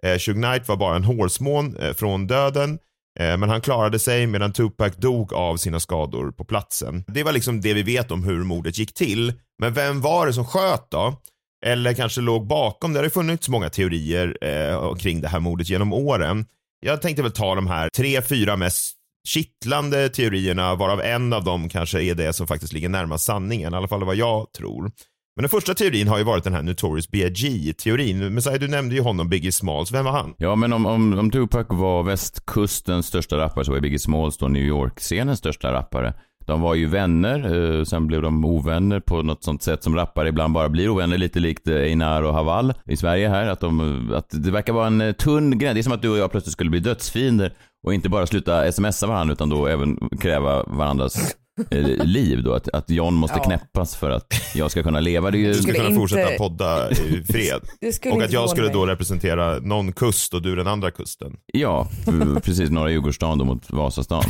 Eh, 0.03 0.19
Shug 0.19 0.37
Knight 0.37 0.69
var 0.69 0.77
bara 0.77 0.97
en 0.97 1.05
hårsmån 1.05 1.77
eh, 1.77 1.93
från 1.93 2.27
döden 2.27 2.79
Eh, 3.21 3.37
Men 3.37 3.49
han 3.49 3.61
klarade 3.61 3.99
sig 3.99 4.27
medan 4.27 4.53
Tupac 4.53 4.97
dog 4.97 5.33
av 5.33 5.57
sina 5.57 5.81
skador 5.81 6.31
på 6.31 6.45
platsen. 6.45 7.05
Det 7.09 7.23
var 7.23 7.33
liksom 7.33 7.61
det 7.61 7.75
vi 7.75 7.83
vet 7.83 8.11
om 8.11 8.25
hur 8.25 8.45
mordet 8.45 8.79
gick 8.79 8.95
till. 8.95 9.33
Men 9.59 9.73
vem 9.75 10.01
var 10.01 10.27
det 10.27 10.33
som 10.33 10.45
sköt 10.47 10.91
då? 10.91 11.15
Eller 11.67 11.95
kanske 11.95 12.21
låg 12.21 12.47
bakom? 12.47 12.93
Det 12.93 12.99
har 12.99 13.05
ju 13.05 13.11
funnits 13.11 13.49
många 13.49 13.71
teorier 13.71 14.39
eh, 14.43 14.95
kring 14.95 15.21
det 15.21 15.29
här 15.29 15.41
mordet 15.41 15.69
genom 15.69 15.93
åren. 15.93 16.45
Jag 16.81 17.03
tänkte 17.03 17.23
väl 17.23 17.33
ta 17.33 17.55
de 17.55 17.67
här 17.67 17.89
tre, 17.97 18.23
fyra 18.23 18.57
mest 18.57 18.97
kittlande 19.29 20.09
teorierna 20.09 20.75
varav 20.75 21.01
en 21.01 21.33
av 21.33 21.45
dem 21.45 21.69
kanske 21.69 22.03
är 22.03 22.15
det 22.15 22.33
som 22.33 22.47
faktiskt 22.47 22.73
ligger 22.73 22.89
närmast 22.89 23.25
sanningen, 23.25 23.75
i 23.75 23.77
alla 23.77 23.89
fall 23.89 24.05
vad 24.05 24.17
jag 24.17 24.53
tror. 24.53 24.91
Men 25.37 25.43
den 25.43 25.49
första 25.49 25.75
teorin 25.75 26.09
har 26.09 26.19
ju 26.19 26.25
varit 26.25 26.45
den 26.45 26.55
här 26.55 26.63
Notorious 26.63 27.11
B.I.G-teorin. 27.11 28.35
Messiah, 28.35 28.59
du 28.59 28.69
nämnde 28.69 28.95
ju 28.95 29.01
honom, 29.01 29.29
Biggie 29.29 29.53
Smalls. 29.53 29.93
Vem 29.93 30.05
var 30.05 30.13
han? 30.13 30.35
Ja, 30.39 30.55
men 30.57 30.73
om, 30.73 30.87
om, 30.87 31.19
om 31.19 31.31
Tupac 31.31 31.67
var 31.69 32.03
västkustens 32.03 33.07
största 33.07 33.39
rappare 33.39 33.65
så 33.65 33.71
var 33.71 33.77
ju 33.77 33.83
Biggie 33.83 33.99
Smalls 33.99 34.37
då 34.37 34.49
New 34.49 34.63
York-scenens 34.63 35.39
största 35.39 35.73
rappare. 35.73 36.15
De 36.47 36.61
var 36.61 36.75
ju 36.75 36.87
vänner, 36.87 37.55
eh, 37.79 37.85
sen 37.85 38.07
blev 38.07 38.23
de 38.23 38.45
ovänner 38.45 39.01
på 39.01 39.23
något 39.23 39.45
sånt 39.45 39.63
sätt 39.63 39.83
som 39.83 39.95
rappare 39.95 40.29
ibland 40.29 40.55
bara 40.55 40.69
blir 40.69 40.89
ovänner, 40.89 41.19
lite 41.19 41.41
likt 41.41 41.69
eh, 41.69 41.77
Einar 41.77 42.23
och 42.23 42.35
Haval 42.35 42.75
i 42.87 42.97
Sverige 42.97 43.29
här. 43.29 43.47
Att, 43.47 43.61
de, 43.61 43.81
eh, 44.11 44.19
att 44.19 44.27
det 44.31 44.51
verkar 44.51 44.73
vara 44.73 44.87
en 44.87 45.01
eh, 45.01 45.13
tunn 45.13 45.59
gräns. 45.59 45.75
Det 45.75 45.81
är 45.81 45.83
som 45.83 45.93
att 45.93 46.03
du 46.03 46.09
och 46.09 46.19
jag 46.19 46.31
plötsligt 46.31 46.53
skulle 46.53 46.71
bli 46.71 46.81
dödsfiender 46.81 47.53
och 47.87 47.95
inte 47.95 48.09
bara 48.09 48.27
sluta 48.27 48.73
smsa 48.73 49.07
varandra 49.07 49.33
utan 49.33 49.49
då 49.49 49.67
även 49.67 49.97
kräva 50.21 50.63
varandras 50.63 51.37
eh, 51.71 52.05
liv 52.05 52.43
då. 52.43 52.53
Att, 52.55 52.69
att 52.69 52.91
John 52.91 53.15
måste 53.15 53.39
Ja. 53.39 53.45
knäppas 53.45 53.97
för 53.97 54.11
att 54.11 54.27
jag 54.55 54.71
ska 54.71 54.83
kunna 54.83 55.01
leva. 55.01 55.31
Det 55.31 55.39
är 55.39 55.41
ju... 55.41 55.47
Du 55.53 55.55
skulle 55.55 55.75
kunna 55.75 55.89
inte- 55.89 56.01
fortsätta 56.01 56.39
podda 56.39 56.91
i 56.91 57.23
fred. 57.29 57.61
Och 58.13 58.23
att 58.23 58.33
jag 58.33 58.51
skulle 58.51 58.67
mig. 58.67 58.75
då 58.75 58.87
representera 58.87 59.59
någon 59.59 59.93
kust 59.93 60.35
och 60.35 60.43
du 60.43 60.57
den 60.57 60.67
andra 60.67 60.91
kusten. 60.91 61.37
Ja, 61.53 61.89
precis. 62.45 62.71
Norra 62.71 62.91
Djurgårdsstaden 62.91 63.39
då 63.39 63.45
mot 63.45 63.71
Vasastan. 63.71 64.25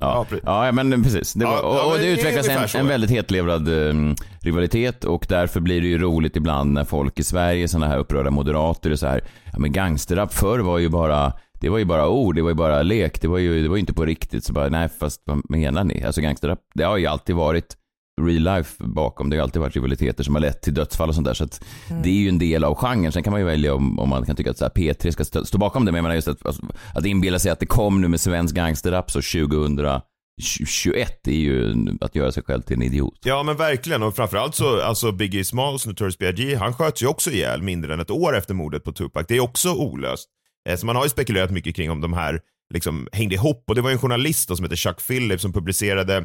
Ja, 0.00 0.26
ja 0.44 0.72
men 0.72 1.02
precis. 1.02 1.32
Det 1.32 1.44
var, 1.44 1.62
och, 1.62 1.92
och 1.92 1.98
det 1.98 2.06
utvecklas 2.06 2.48
en, 2.74 2.80
en 2.80 2.88
väldigt 2.88 3.10
hetlevrad 3.10 3.68
um, 3.68 4.14
rivalitet 4.40 5.04
och 5.04 5.26
därför 5.28 5.60
blir 5.60 5.80
det 5.80 5.86
ju 5.86 5.98
roligt 5.98 6.36
ibland 6.36 6.72
när 6.72 6.84
folk 6.84 7.18
i 7.18 7.24
Sverige, 7.24 7.68
sådana 7.68 7.86
här 7.86 7.98
upprörda 7.98 8.30
moderater 8.30 8.90
är 8.90 8.96
så 8.96 9.06
här, 9.06 9.20
ja 9.52 9.58
men 9.58 9.72
gangsterrap 9.72 10.34
förr 10.34 10.58
var 10.58 10.78
ju 10.78 10.88
bara 10.88 11.32
det 11.64 11.70
var 11.70 11.78
ju 11.78 11.84
bara 11.84 12.08
ord, 12.08 12.34
det 12.34 12.42
var 12.42 12.50
ju 12.50 12.54
bara 12.54 12.82
lek, 12.82 13.20
det 13.20 13.28
var 13.28 13.38
ju, 13.38 13.62
det 13.62 13.68
var 13.68 13.76
ju 13.76 13.80
inte 13.80 13.94
på 13.94 14.04
riktigt. 14.04 14.44
Så 14.44 14.52
bara, 14.52 14.68
nej 14.68 14.88
fast 14.88 15.22
vad 15.24 15.50
menar 15.50 15.84
ni? 15.84 16.02
Alltså 16.02 16.20
gangsterrap, 16.20 16.58
det 16.74 16.84
har 16.84 16.96
ju 16.96 17.06
alltid 17.06 17.36
varit 17.36 17.76
real 18.22 18.42
life 18.42 18.84
bakom. 18.84 19.30
Det 19.30 19.36
har 19.36 19.42
alltid 19.42 19.62
varit 19.62 19.74
rivaliteter 19.74 20.24
som 20.24 20.34
har 20.34 20.42
lett 20.42 20.62
till 20.62 20.74
dödsfall 20.74 21.08
och 21.08 21.14
sånt 21.14 21.26
där. 21.26 21.34
Så 21.34 21.44
att 21.44 21.64
det 22.02 22.08
är 22.08 22.14
ju 22.14 22.28
en 22.28 22.38
del 22.38 22.64
av 22.64 22.74
genren. 22.74 23.12
Sen 23.12 23.22
kan 23.22 23.30
man 23.30 23.40
ju 23.40 23.46
välja 23.46 23.74
om, 23.74 23.98
om 23.98 24.08
man 24.08 24.26
kan 24.26 24.36
tycka 24.36 24.50
att 24.50 24.58
så 24.58 24.64
här, 24.64 24.72
P3 24.72 25.10
ska 25.10 25.24
stå, 25.24 25.44
stå 25.44 25.58
bakom 25.58 25.84
det. 25.84 25.92
Men 25.92 25.96
jag 25.96 26.02
menar 26.02 26.14
just 26.14 26.28
att, 26.28 26.46
alltså, 26.46 26.62
att 26.94 27.06
inbilla 27.06 27.38
sig 27.38 27.50
att 27.50 27.60
det 27.60 27.66
kom 27.66 28.00
nu 28.00 28.08
med 28.08 28.20
svensk 28.20 28.54
gangsterrap 28.54 29.10
så 29.10 29.20
2021 29.48 31.28
är 31.28 31.32
ju 31.32 31.74
att 32.00 32.14
göra 32.14 32.32
sig 32.32 32.42
själv 32.42 32.62
till 32.62 32.76
en 32.76 32.82
idiot. 32.82 33.18
Ja 33.24 33.42
men 33.42 33.56
verkligen 33.56 34.02
och 34.02 34.16
framförallt 34.16 34.54
så, 34.54 34.80
alltså 34.80 35.12
Biggie 35.12 35.44
Smalls, 35.44 35.86
Notorious 35.86 36.18
B.I.G. 36.18 36.54
han 36.54 36.74
sköts 36.74 37.02
ju 37.02 37.06
också 37.06 37.30
ihjäl 37.30 37.62
mindre 37.62 37.94
än 37.94 38.00
ett 38.00 38.10
år 38.10 38.36
efter 38.36 38.54
mordet 38.54 38.84
på 38.84 38.92
Tupac. 38.92 39.24
Det 39.28 39.36
är 39.36 39.40
också 39.40 39.74
olöst. 39.74 40.28
Eh, 40.68 40.76
så 40.76 40.86
man 40.86 40.96
har 40.96 41.04
ju 41.04 41.10
spekulerat 41.10 41.50
mycket 41.50 41.76
kring 41.76 41.90
om 41.90 42.00
de 42.00 42.12
här 42.12 42.40
liksom 42.74 43.08
hängde 43.12 43.34
ihop 43.34 43.64
och 43.68 43.74
det 43.74 43.80
var 43.80 43.90
ju 43.90 43.92
en 43.92 43.98
journalist 43.98 44.48
då, 44.48 44.56
som 44.56 44.64
heter 44.64 44.76
Chuck 44.76 45.06
Phillips 45.06 45.42
som 45.42 45.52
publicerade 45.52 46.16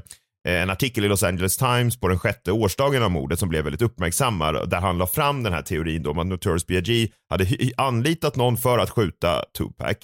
eh, 0.47 0.61
en 0.61 0.69
artikel 0.69 1.05
i 1.05 1.07
Los 1.07 1.23
Angeles 1.23 1.57
Times 1.57 1.99
på 1.99 2.07
den 2.07 2.19
sjätte 2.19 2.51
årsdagen 2.51 3.03
av 3.03 3.11
mordet 3.11 3.39
som 3.39 3.49
blev 3.49 3.63
väldigt 3.63 3.81
uppmärksammad 3.81 4.69
där 4.69 4.81
han 4.81 4.97
la 4.97 5.07
fram 5.07 5.43
den 5.43 5.53
här 5.53 5.61
teorin 5.61 6.03
då 6.03 6.11
om 6.11 6.19
att 6.19 6.27
Notorious 6.27 6.67
B.I.G. 6.67 7.07
hade 7.29 7.47
anlitat 7.77 8.35
någon 8.35 8.57
för 8.57 8.79
att 8.79 8.89
skjuta 8.89 9.43
Tupac. 9.57 9.97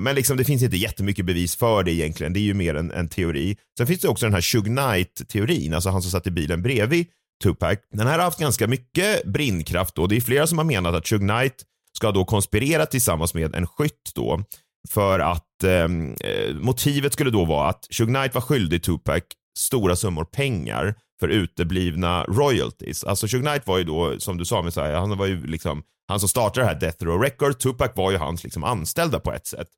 Men 0.00 0.14
liksom 0.14 0.36
det 0.36 0.44
finns 0.44 0.62
inte 0.62 0.76
jättemycket 0.76 1.24
bevis 1.24 1.56
för 1.56 1.82
det 1.82 1.92
egentligen. 1.92 2.32
Det 2.32 2.40
är 2.40 2.42
ju 2.42 2.54
mer 2.54 2.74
en, 2.74 2.90
en 2.90 3.08
teori. 3.08 3.56
Sen 3.78 3.86
finns 3.86 4.00
det 4.00 4.08
också 4.08 4.26
den 4.26 4.34
här 4.34 4.40
Shug 4.40 4.64
Knight-teorin, 4.64 5.74
alltså 5.74 5.90
han 5.90 6.02
som 6.02 6.10
satt 6.10 6.26
i 6.26 6.30
bilen 6.30 6.62
bredvid 6.62 7.06
Tupac. 7.42 7.78
Den 7.94 8.06
här 8.06 8.18
har 8.18 8.24
haft 8.24 8.38
ganska 8.38 8.66
mycket 8.66 9.24
brinnkraft 9.24 9.94
då. 9.94 10.06
Det 10.06 10.16
är 10.16 10.20
flera 10.20 10.46
som 10.46 10.58
har 10.58 10.64
menat 10.64 10.94
att 10.94 11.08
Shug 11.08 11.20
Knight 11.20 11.64
ska 11.96 12.12
då 12.12 12.24
konspirera 12.24 12.86
tillsammans 12.86 13.34
med 13.34 13.54
en 13.54 13.66
skytt 13.66 14.10
då 14.14 14.44
för 14.88 15.18
att 15.18 15.64
ehm, 15.64 16.14
eh, 16.20 16.54
motivet 16.54 17.12
skulle 17.12 17.30
då 17.30 17.44
vara 17.44 17.68
att 17.68 17.86
Shug 17.90 18.08
Knight 18.08 18.34
var 18.34 18.40
skyldig 18.40 18.82
Tupac 18.82 19.22
stora 19.58 19.96
summor 19.96 20.24
pengar 20.24 20.94
för 21.20 21.28
uteblivna 21.28 22.24
royalties. 22.24 23.04
Alltså 23.04 23.26
Shug 23.26 23.42
Knight 23.42 23.66
var 23.66 23.78
ju 23.78 23.84
då, 23.84 24.20
som 24.20 24.36
du 24.36 24.44
sa 24.44 24.62
Messiah, 24.62 25.00
han 25.00 25.18
var 25.18 25.26
ju 25.26 25.46
liksom, 25.46 25.82
han 26.08 26.20
som 26.20 26.28
startade 26.28 26.66
det 26.66 26.72
här 26.72 26.80
Death 26.80 27.04
Row 27.04 27.22
Records, 27.22 27.56
Tupac 27.58 27.90
var 27.94 28.10
ju 28.10 28.16
hans 28.16 28.44
liksom 28.44 28.64
anställda 28.64 29.20
på 29.20 29.32
ett 29.32 29.46
sätt. 29.46 29.68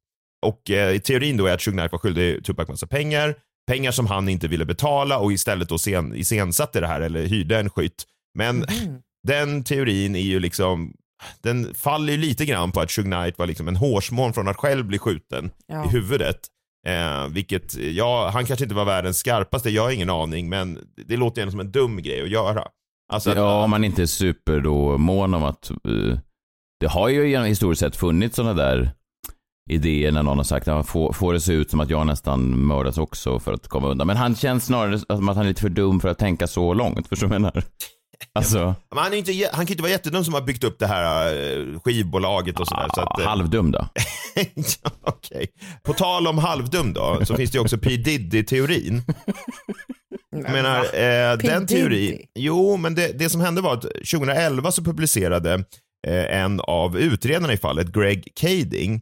Och 0.47 0.71
eh, 0.71 0.99
teorin 0.99 1.37
då 1.37 1.47
är 1.47 1.55
att 1.55 1.63
Shug 1.63 1.75
Knight 1.75 1.93
var 1.93 1.99
skyldig 1.99 2.45
Tupac 2.45 2.69
massa 2.69 2.87
pengar, 2.87 3.35
pengar 3.67 3.91
som 3.91 4.07
han 4.07 4.29
inte 4.29 4.49
ville 4.49 4.65
betala 4.65 5.19
och 5.19 5.33
istället 5.33 5.69
då 5.69 5.79
sen, 5.79 6.15
iscensatte 6.15 6.81
det 6.81 6.87
här 6.87 7.01
eller 7.01 7.27
hyrde 7.27 7.59
en 7.59 7.71
skytt. 7.71 8.05
Men 8.39 8.67
den 9.29 9.65
teorin 9.65 10.17
är 10.17 10.21
ju 10.21 10.41
liksom, 10.41 10.93
den 11.43 11.75
faller 11.75 12.13
ju 12.13 12.19
lite 12.19 12.45
grann 12.45 12.73
på 12.73 12.81
att 12.81 12.91
Shug 12.91 13.05
Knight 13.05 13.39
var 13.39 13.47
liksom 13.47 13.69
en 13.69 13.77
hårsmån 13.77 14.33
från 14.33 14.49
att 14.49 14.57
själv 14.57 14.85
bli 14.87 14.99
skjuten 14.99 15.51
Ja. 15.67 15.85
i 15.85 15.89
huvudet. 15.89 16.39
Eh, 16.89 17.27
vilket, 17.29 17.75
ja, 17.75 18.31
han 18.33 18.47
kanske 18.47 18.65
inte 18.65 18.75
var 18.75 18.85
världens 18.85 19.19
skarpaste, 19.19 19.71
jag 19.71 19.83
har 19.83 19.91
ingen 19.91 20.11
aning, 20.11 20.49
men 20.49 20.79
det 21.07 21.17
låter 21.17 21.45
ju 21.45 21.51
som 21.51 21.61
en 21.61 21.73
dum 21.73 22.03
grej 22.03 22.23
att 22.23 22.31
göra. 22.31 22.65
Alltså, 23.13 23.31
att- 23.31 23.37
Ja, 23.37 23.65
om 23.65 23.71
man 23.71 23.85
inte 23.85 24.03
är 24.03 24.07
super 24.07 24.61
då 24.61 24.99
mån 24.99 25.35
om 25.35 25.45
att... 25.45 25.71
eh, 25.71 26.19
det 26.81 26.87
har 26.89 27.09
ju 27.09 27.29
genom 27.31 27.47
historiskt 27.47 27.81
sett 27.81 27.97
funnits 27.97 28.37
sådana 28.37 28.55
där 28.55 28.91
idéer 29.71 30.13
när 30.13 30.23
någon 30.23 30.37
har 30.37 30.45
sagt 30.45 30.69
att 30.69 30.87
får, 30.89 31.13
får 31.13 31.33
det 31.33 31.41
se 31.41 31.53
ut 31.53 31.71
som 31.71 31.81
att 31.81 31.91
jag 31.91 32.07
nästan 32.07 32.59
mördas 32.67 32.99
också 32.99 33.39
för 33.39 33.53
att 33.53 33.69
komma 33.69 33.89
undan. 33.89 34.07
Men 34.07 34.17
han 34.17 34.37
känns 34.37 34.65
snarare 34.65 34.99
som 34.99 35.29
att 35.29 35.37
han 35.37 35.45
är 35.45 35.49
lite 35.49 35.61
för 35.61 35.69
dum 35.69 36.01
för 36.01 36.09
att 36.09 36.19
tänka 36.19 36.47
så 36.47 36.75
långt. 36.75 37.09
Förstår 37.09 37.27
du 37.27 37.29
vad 37.29 37.35
jag 37.35 37.43
menar? 37.43 37.65
Alltså, 38.33 38.75
Men 38.91 38.99
han, 38.99 39.13
är 39.13 39.17
inte, 39.17 39.33
han 39.53 39.67
kan 39.67 39.73
inte 39.73 39.83
vara 39.83 39.93
jättedum 39.93 40.25
som 40.25 40.35
har 40.35 40.41
byggt 40.41 40.65
upp 40.65 40.79
det 40.79 40.87
här 40.87 41.27
eh, 41.27 41.81
skivbolaget 41.81 42.61
och 42.61 42.69
sådär. 42.69 42.89
Så 42.95 43.01
att, 43.01 43.21
eh, 43.21 43.27
halvdum 43.27 43.71
då. 43.71 43.89
ja, 44.55 44.91
okej. 45.01 45.47
På 45.83 45.93
tal 45.93 46.27
om 46.27 46.39
halvdum 46.39 46.93
då, 46.93 47.21
så 47.25 47.37
finns 47.37 47.51
det 47.51 47.57
ju 47.57 47.63
också 47.63 47.79
P 47.79 47.91
Diddy-teorin. 47.91 49.03
Jag 50.31 50.53
menar, 50.53 50.79
eh, 50.79 51.37
den 51.37 51.67
teorin... 51.67 52.27
Jo, 52.35 52.77
men 52.77 52.95
det, 52.95 53.19
det 53.19 53.29
som 53.29 53.41
hände 53.41 53.61
var 53.61 53.75
att 53.75 53.83
2011 53.83 54.73
så 54.73 54.85
publicerade 54.85 55.55
eh, 56.07 56.43
en 56.43 56.61
av 56.61 56.99
utredarna 56.99 57.53
i 57.53 57.57
fallet, 57.57 57.93
Greg 57.93 58.29
Kading, 58.41 58.95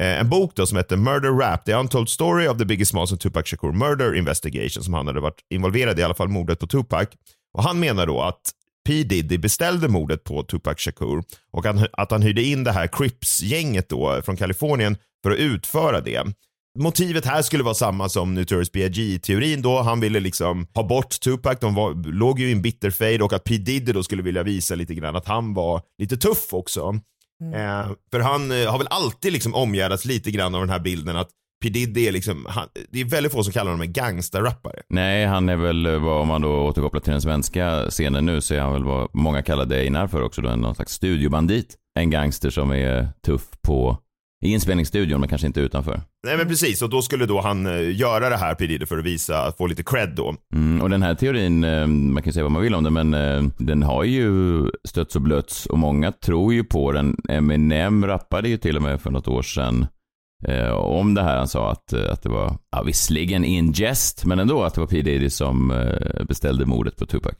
eh, 0.00 0.20
en 0.20 0.28
bok 0.28 0.52
då 0.54 0.66
som 0.66 0.76
heter 0.76 0.96
Murder 0.96 1.30
Rap, 1.30 1.64
The 1.64 1.74
Untold 1.74 2.08
Story 2.08 2.48
of 2.48 2.58
the 2.58 2.64
Biggie 2.64 2.86
Smalls 2.86 3.12
and 3.12 3.20
Tupac 3.20 3.46
Shakur 3.46 3.72
Murder 3.72 4.14
Investigation, 4.14 4.82
som 4.82 4.94
han 4.94 5.06
hade 5.06 5.20
varit 5.20 5.40
involverad 5.50 5.98
i, 5.98 6.00
i 6.00 6.04
alla 6.04 6.14
fall 6.14 6.28
mordet 6.28 6.60
på 6.60 6.66
Tupac. 6.66 7.08
Och 7.54 7.62
han 7.62 7.80
menar 7.80 8.06
då 8.06 8.20
att 8.20 8.40
P 8.88 9.02
Diddy 9.04 9.38
beställde 9.38 9.88
mordet 9.88 10.24
på 10.24 10.42
Tupac 10.42 10.78
Shakur 10.78 11.22
och 11.50 11.66
att, 11.92 12.10
han 12.10 12.22
hyrde 12.22 12.42
in 12.42 12.64
det 12.64 12.72
här 12.72 12.86
Crips-gänget 12.86 13.88
då 13.88 14.22
från 14.24 14.36
Kalifornien 14.36 14.96
för 15.22 15.30
att 15.30 15.38
utföra 15.38 16.00
det. 16.00 16.24
Motivet 16.78 17.24
här 17.24 17.42
skulle 17.42 17.64
vara 17.64 17.74
samma 17.74 18.08
som 18.08 18.34
Notorious 18.34 18.72
B.I.G.-teorin 18.72 19.62
då. 19.62 19.82
Han 19.82 20.00
ville 20.00 20.20
liksom 20.20 20.66
ha 20.74 20.82
bort 20.82 21.20
Tupac, 21.20 21.58
de 21.60 21.74
var, 21.74 22.12
låg 22.12 22.40
ju 22.40 22.48
i 22.48 22.52
en 22.52 22.62
bitter 22.62 22.90
fade 22.90 23.24
och 23.24 23.32
att 23.32 23.44
P 23.44 23.56
Diddy 23.56 23.92
då 23.92 24.02
skulle 24.02 24.22
vilja 24.22 24.42
visa 24.42 24.74
lite 24.74 24.94
grann 24.94 25.16
att 25.16 25.26
han 25.26 25.54
var 25.54 25.82
lite 25.98 26.16
tuff 26.16 26.54
också. 26.54 27.00
Eh, 27.54 27.90
för 28.10 28.20
han 28.20 28.50
eh, 28.50 28.70
har 28.70 28.78
väl 28.78 28.88
alltid 28.90 29.32
liksom 29.32 29.54
omgärdats 29.54 30.04
lite 30.04 30.30
grann 30.30 30.54
av 30.54 30.60
den 30.60 30.70
här 30.70 30.80
bilden 30.80 31.16
att 31.16 31.30
P 31.62 31.68
Diddy 31.68 32.06
är 32.06 32.12
liksom, 32.12 32.46
han, 32.48 32.68
det 32.90 33.00
är 33.00 33.04
väldigt 33.04 33.32
få 33.32 33.42
som 33.42 33.52
kallar 33.52 33.70
honom 33.70 33.86
en 33.86 33.92
gangsterrappare. 33.92 34.82
Nej, 34.88 35.26
han 35.26 35.48
är 35.48 35.56
väl, 35.56 35.86
eh, 35.86 35.98
vad 35.98 36.20
om 36.20 36.28
man 36.28 36.42
då 36.42 36.66
återkopplar 36.66 37.00
till 37.00 37.12
den 37.12 37.22
svenska 37.22 37.90
scenen 37.90 38.26
nu, 38.26 38.40
så 38.40 38.54
är 38.54 38.60
han 38.60 38.72
väl 38.72 38.84
vad 38.84 39.08
många 39.12 39.42
kallade 39.42 39.76
Einar 39.76 40.06
för 40.06 40.22
också, 40.22 40.42
då, 40.42 40.48
en 40.48 40.60
någon 40.60 40.74
slags 40.74 40.92
studiobandit. 40.92 41.76
En 41.98 42.10
gangster 42.10 42.50
som 42.50 42.70
är 42.70 43.08
tuff 43.26 43.42
på, 43.62 43.98
i 44.44 44.52
inspelningsstudion, 44.52 45.20
men 45.20 45.28
kanske 45.28 45.46
inte 45.46 45.60
utanför. 45.60 46.00
Nej 46.26 46.36
men 46.36 46.48
precis, 46.48 46.82
och 46.82 46.90
då 46.90 47.02
skulle 47.02 47.26
då 47.26 47.40
han 47.40 47.66
eh, 47.66 47.96
göra 47.96 48.28
det 48.28 48.36
här 48.36 48.54
P 48.54 48.86
för 48.86 48.98
att 48.98 49.04
visa, 49.04 49.52
få 49.58 49.66
lite 49.66 49.82
cred 49.82 50.12
då. 50.16 50.34
Mm, 50.54 50.82
och 50.82 50.90
den 50.90 51.02
här 51.02 51.14
teorin, 51.14 51.64
eh, 51.64 51.86
man 51.86 52.22
kan 52.22 52.32
säga 52.32 52.42
vad 52.42 52.52
man 52.52 52.62
vill 52.62 52.74
om 52.74 52.84
den, 52.84 52.92
men 52.92 53.10
den 53.58 53.82
har 53.82 54.04
ju 54.04 54.62
stötts 54.88 55.16
och 55.16 55.22
blötts 55.22 55.66
och 55.66 55.78
många 55.78 56.12
tror 56.12 56.54
ju 56.54 56.64
på 56.64 56.92
den. 56.92 57.16
Eminem 57.28 58.06
rappade 58.06 58.48
ju 58.48 58.56
till 58.56 58.76
och 58.76 58.82
med 58.82 59.00
för 59.00 59.10
något 59.10 59.28
år 59.28 59.42
sedan 59.42 59.86
eh, 60.48 60.70
om 60.70 61.14
det 61.14 61.22
här. 61.22 61.38
Han 61.38 61.48
sa 61.48 61.70
att, 61.70 61.92
eh, 61.92 62.12
att 62.12 62.22
det 62.22 62.28
var, 62.28 62.58
ja, 62.70 62.82
visserligen 62.82 63.44
in 63.44 63.72
jest, 63.72 64.24
men 64.24 64.38
ändå 64.38 64.62
att 64.62 64.74
det 64.74 64.80
var 64.80 64.88
P 64.88 65.02
Diddy 65.02 65.30
som 65.30 65.70
eh, 65.70 66.24
beställde 66.24 66.66
mordet 66.66 66.96
på 66.96 67.06
Tupac. 67.06 67.34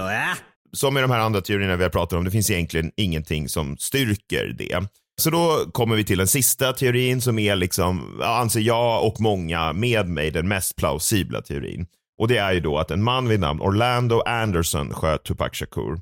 Ah? 0.00 0.36
som 0.72 0.98
i 0.98 1.00
de 1.00 1.10
här 1.10 1.18
andra 1.18 1.40
teorierna 1.40 1.76
vi 1.76 1.82
har 1.82 1.90
pratat 1.90 2.16
om, 2.18 2.24
det 2.24 2.30
finns 2.30 2.50
egentligen 2.50 2.90
ingenting 2.96 3.48
som 3.48 3.76
styrker 3.78 4.54
det. 4.58 4.86
Så 5.20 5.30
då 5.30 5.70
kommer 5.72 5.96
vi 5.96 6.04
till 6.04 6.18
den 6.18 6.26
sista 6.26 6.72
teorin 6.72 7.20
som 7.20 7.38
är 7.38 7.56
liksom, 7.56 8.20
anser 8.22 8.60
jag 8.60 9.06
och 9.06 9.20
många 9.20 9.72
med 9.72 10.08
mig, 10.08 10.30
den 10.30 10.48
mest 10.48 10.76
plausibla 10.76 11.42
teorin. 11.42 11.86
Och 12.18 12.28
det 12.28 12.36
är 12.36 12.52
ju 12.52 12.60
då 12.60 12.78
att 12.78 12.90
en 12.90 13.02
man 13.02 13.28
vid 13.28 13.40
namn 13.40 13.60
Orlando 13.60 14.20
Anderson 14.20 14.94
sköt 14.94 15.24
Tupac 15.24 15.50
Shakur. 15.52 16.00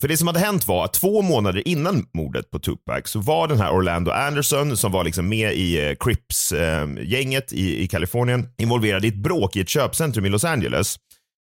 För 0.00 0.08
det 0.08 0.16
som 0.16 0.26
hade 0.26 0.40
hänt 0.40 0.68
var 0.68 0.84
att 0.84 0.92
två 0.92 1.22
månader 1.22 1.68
innan 1.68 2.06
mordet 2.14 2.50
på 2.50 2.58
Tupac 2.58 3.02
så 3.04 3.20
var 3.20 3.48
den 3.48 3.60
här 3.60 3.72
Orlando 3.72 4.10
Anderson 4.10 4.76
som 4.76 4.92
var 4.92 5.04
liksom 5.04 5.28
med 5.28 5.52
i 5.52 5.88
eh, 5.88 5.94
Crips-gänget 6.00 7.52
eh, 7.52 7.58
i, 7.58 7.82
i 7.82 7.88
Kalifornien 7.88 8.48
involverad 8.58 9.04
i 9.04 9.08
ett 9.08 9.22
bråk 9.22 9.56
i 9.56 9.60
ett 9.60 9.68
köpcentrum 9.68 10.26
i 10.26 10.28
Los 10.28 10.44
Angeles. 10.44 10.96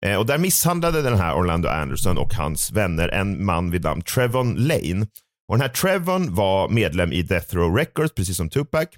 Eh, 0.06 0.16
och 0.16 0.26
där 0.26 0.38
misshandlade 0.38 1.02
den 1.02 1.16
här 1.16 1.34
Orlando 1.34 1.68
Anderson 1.68 2.18
och 2.18 2.34
hans 2.34 2.72
vänner 2.72 3.08
en 3.08 3.44
man 3.44 3.70
vid 3.70 3.84
namn 3.84 4.02
Trevon 4.02 4.54
Lane. 4.54 5.06
Och 5.48 5.58
den 5.58 5.60
här 5.60 5.68
Trevon 5.68 6.34
var 6.34 6.68
medlem 6.68 7.12
i 7.12 7.22
Death 7.22 7.54
Row 7.54 7.76
Records, 7.76 8.14
precis 8.14 8.36
som 8.36 8.50
Tupac. 8.50 8.88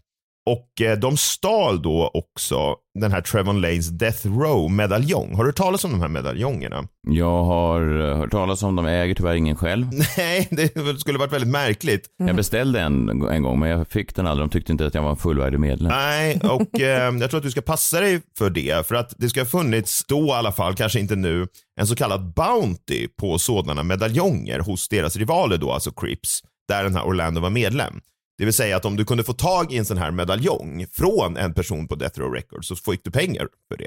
Och 0.49 0.81
eh, 0.81 0.99
de 0.99 1.17
stal 1.17 1.83
då 1.83 2.11
också 2.15 2.77
den 3.01 3.13
här 3.13 3.21
Trevon 3.21 3.61
Lanes 3.61 3.89
Death 3.89 4.27
Row-medaljong. 4.27 5.35
Har 5.35 5.45
du 5.45 5.49
hört 5.49 5.57
talas 5.57 5.85
om 5.85 5.91
de 5.91 6.01
här 6.01 6.09
medaljongerna? 6.09 6.85
Jag 7.09 7.45
har 7.45 8.11
eh, 8.11 8.17
hört 8.17 8.31
talas 8.31 8.63
om 8.63 8.77
dem, 8.77 8.87
jag 8.87 9.03
äger 9.05 9.15
tyvärr 9.15 9.35
ingen 9.35 9.57
själv. 9.57 9.87
Nej, 10.17 10.49
det 10.51 11.01
skulle 11.01 11.19
varit 11.19 11.33
väldigt 11.33 11.51
märkligt. 11.51 12.07
Jag 12.17 12.37
beställde 12.37 12.81
en 12.81 13.23
en 13.23 13.43
gång, 13.43 13.61
men 13.61 13.71
jag 13.71 13.89
fick 13.89 14.15
den 14.15 14.27
aldrig. 14.27 14.49
De 14.49 14.53
tyckte 14.53 14.73
inte 14.73 14.87
att 14.87 14.95
jag 14.95 15.03
var 15.03 15.11
en 15.11 15.17
fullvärdig 15.17 15.61
medlem. 15.61 15.93
Nej, 15.93 16.41
och 16.43 16.81
eh, 16.81 17.17
jag 17.17 17.31
tror 17.31 17.39
att 17.39 17.45
du 17.45 17.51
ska 17.51 17.61
passa 17.61 18.01
dig 18.01 18.21
för 18.39 18.51
det. 18.51 18.87
För 18.87 18.95
att 18.95 19.15
det 19.17 19.29
ska 19.29 19.41
ha 19.41 19.47
funnits 19.47 20.05
då 20.05 20.27
i 20.27 20.31
alla 20.31 20.53
fall, 20.53 20.75
kanske 20.75 21.01
inte 21.01 21.17
nu, 21.17 21.47
en 21.81 21.87
så 21.87 21.97
kallad 21.97 22.35
Bounty 22.35 23.09
på 23.21 23.39
sådana 23.39 23.83
medaljonger 23.83 24.59
hos 24.59 24.89
deras 24.89 25.17
rivaler 25.17 25.57
då, 25.57 25.73
alltså 25.73 25.91
Crips, 25.91 26.41
där 26.69 26.85
den 26.85 26.95
här 26.95 27.07
Orlando 27.07 27.41
var 27.41 27.51
medlem. 27.51 28.01
Det 28.39 28.45
vill 28.45 28.55
säga 28.55 28.77
att 28.77 28.85
om 28.85 28.97
du 28.97 29.05
kunde 29.05 29.25
få 29.25 29.33
tag 29.33 29.73
i 29.73 29.79
en 29.79 29.85
sån 29.85 29.99
här 29.99 30.11
medaljong 30.11 30.87
från 30.93 31.37
en 31.37 31.55
person 31.55 31.89
på 31.89 31.95
Death 31.95 32.21
Row 32.21 32.33
Records 32.33 32.69
så 32.69 32.77
fick 32.77 33.05
du 33.05 33.11
pengar 33.11 33.47
för 33.69 33.77
det. 33.79 33.87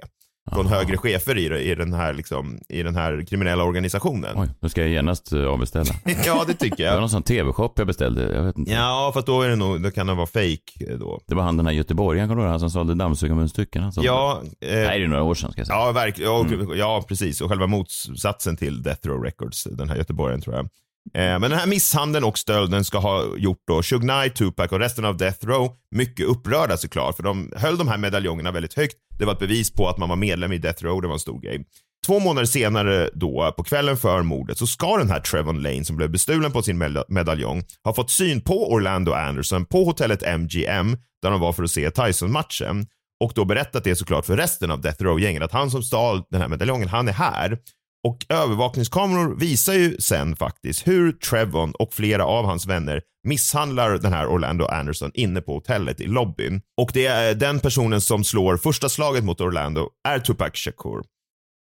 från 0.54 0.68
högre 0.68 0.98
chefer 0.98 1.38
i, 1.38 1.72
i, 1.72 1.76
den 1.76 1.94
här, 1.94 2.14
liksom, 2.14 2.60
i 2.70 2.84
den 2.84 2.96
här 2.96 3.26
kriminella 3.30 3.64
organisationen. 3.64 4.30
Oj, 4.36 4.48
då 4.60 4.70
ska 4.70 4.82
jag 4.82 4.90
genast 4.90 5.34
eh, 5.34 5.46
avbeställa. 5.46 5.94
ja, 6.26 6.44
det 6.48 6.54
tycker 6.54 6.78
Det 6.78 6.84
var 6.84 6.94
jag. 6.94 7.00
någon 7.00 7.10
sån 7.10 7.24
tv-shop 7.24 7.74
jag 7.76 7.88
beställde. 7.88 8.34
Jag 8.36 8.44
vet 8.44 8.58
inte. 8.58 8.72
Ja, 8.72 9.12
fast 9.14 9.28
då 9.28 9.42
är 9.42 9.50
det 9.50 9.56
nog, 9.56 9.82
då 9.84 9.92
kan 9.92 10.08
det 10.08 10.14
vara 10.14 10.28
fake 10.28 10.62
eh, 10.90 10.98
då. 10.98 11.22
Det 11.28 11.36
var 11.36 11.44
han 11.44 11.58
den 11.58 11.66
här 11.66 11.74
göteborgaren, 11.74 12.30
kommer 12.30 12.44
du? 12.44 12.50
Han 12.50 12.60
som 12.60 12.70
sålde 12.70 12.96
dammsugarmunstycken. 12.96 13.92
Ja, 13.96 14.42
Nej, 14.44 14.56
det 14.60 14.84
eh, 14.84 14.90
är 15.04 15.08
några 15.08 15.24
år 15.24 15.36
sedan 15.36 15.52
ska 15.52 15.60
jag 15.62 15.68
säga. 15.68 15.80
ja, 15.80 15.92
verkligen. 15.92 16.32
Ja, 16.32 16.76
ja, 16.76 17.06
precis. 17.08 17.42
Och 17.42 17.50
själva 17.50 17.68
motsatsen 17.68 18.58
till 18.58 18.84
Death 18.84 19.08
Row 19.08 19.24
Records, 19.24 19.64
den 19.64 19.90
här 19.90 19.96
göteborgaren 19.96 20.42
tror 20.42 20.56
jag. 20.56 20.70
Eh, 21.14 21.22
men 21.22 21.42
den 21.42 21.52
här 21.54 21.68
misshandeln 21.68 22.26
och 22.26 22.38
stölden 22.38 22.86
ska 22.86 22.98
ha 22.98 23.38
gjort 23.38 23.64
då 23.68 23.84
Shug 23.84 24.02
Knight, 24.02 24.36
Tupac 24.36 24.72
och 24.72 24.80
resten 24.80 25.06
av 25.06 25.18
Death 25.18 25.46
Row 25.46 25.72
mycket 25.96 26.26
upprörda 26.26 26.78
såklart. 26.78 27.16
För 27.16 27.24
de 27.24 27.54
höll 27.56 27.78
de 27.78 27.88
här 27.88 27.98
medaljongerna 27.98 28.52
väldigt 28.52 28.74
högt. 28.74 28.96
Det 29.20 29.26
var 29.26 29.34
ett 29.34 29.40
bevis 29.40 29.72
på 29.72 29.90
att 29.90 29.98
man 29.98 30.10
var 30.10 30.16
medlem 30.16 30.52
i 30.52 30.58
Death 30.58 30.84
Row, 30.84 31.02
det 31.02 31.08
var 31.08 31.14
en 31.14 31.20
stor 31.20 31.42
grej. 31.42 31.66
Två 32.08 32.20
månader 32.20 32.46
senare 32.46 33.10
då, 33.14 33.54
på 33.58 33.64
kvällen 33.64 33.98
för 33.98 34.22
mordet, 34.22 34.58
så 34.58 34.68
ska 34.68 34.98
den 34.98 35.10
här 35.10 35.20
Trevon 35.20 35.62
Lane 35.62 35.86
som 35.86 35.96
blev 35.96 36.12
bestulen 36.12 36.52
på 36.52 36.62
sin 36.62 37.04
medaljong 37.08 37.64
ha 37.84 37.94
fått 37.94 38.12
syn 38.12 38.42
på 38.42 38.72
Orlando 38.72 39.12
Anderson 39.12 39.66
på 39.66 39.84
hotellet 39.84 40.22
MGM 40.40 40.98
där 41.22 41.32
de 41.32 41.40
var 41.40 41.54
för 41.54 41.64
att 41.64 41.72
se 41.72 41.92
Tyson-matchen 41.92 42.86
och 43.24 43.32
då 43.36 43.46
berättat 43.46 43.84
det 43.84 43.96
såklart 43.96 44.26
för 44.26 44.38
resten 44.38 44.72
av 44.72 44.82
Death 44.82 45.04
Row-gänget 45.04 45.44
att 45.44 45.52
han 45.52 45.72
som 45.72 45.84
stal 45.84 46.24
den 46.30 46.42
här 46.42 46.48
medaljongen, 46.48 46.88
han 46.88 47.08
är 47.08 47.14
här. 47.14 47.58
Och 48.04 48.26
övervakningskameror 48.30 49.36
visar 49.36 49.74
ju 49.74 49.98
sen 49.98 50.36
faktiskt 50.36 50.88
hur 50.88 51.12
Trevon 51.12 51.72
och 51.72 51.94
flera 51.94 52.26
av 52.26 52.46
hans 52.46 52.66
vänner 52.66 53.02
misshandlar 53.28 53.98
den 53.98 54.14
här 54.14 54.28
Orlando 54.28 54.66
Anderson 54.66 55.12
inne 55.14 55.42
på 55.42 55.54
hotellet 55.54 56.02
i 56.02 56.08
lobbyn. 56.08 56.62
Och 56.82 56.92
det 56.94 57.06
är 57.06 57.30
eh, 57.30 57.38
den 57.38 57.60
personen 57.60 58.02
som 58.02 58.24
slår 58.24 58.58
första 58.58 58.90
slaget 58.90 59.24
mot 59.24 59.42
Orlando 59.42 59.90
är 60.08 60.20
Tupac 60.20 60.52
Shakur. 60.54 61.04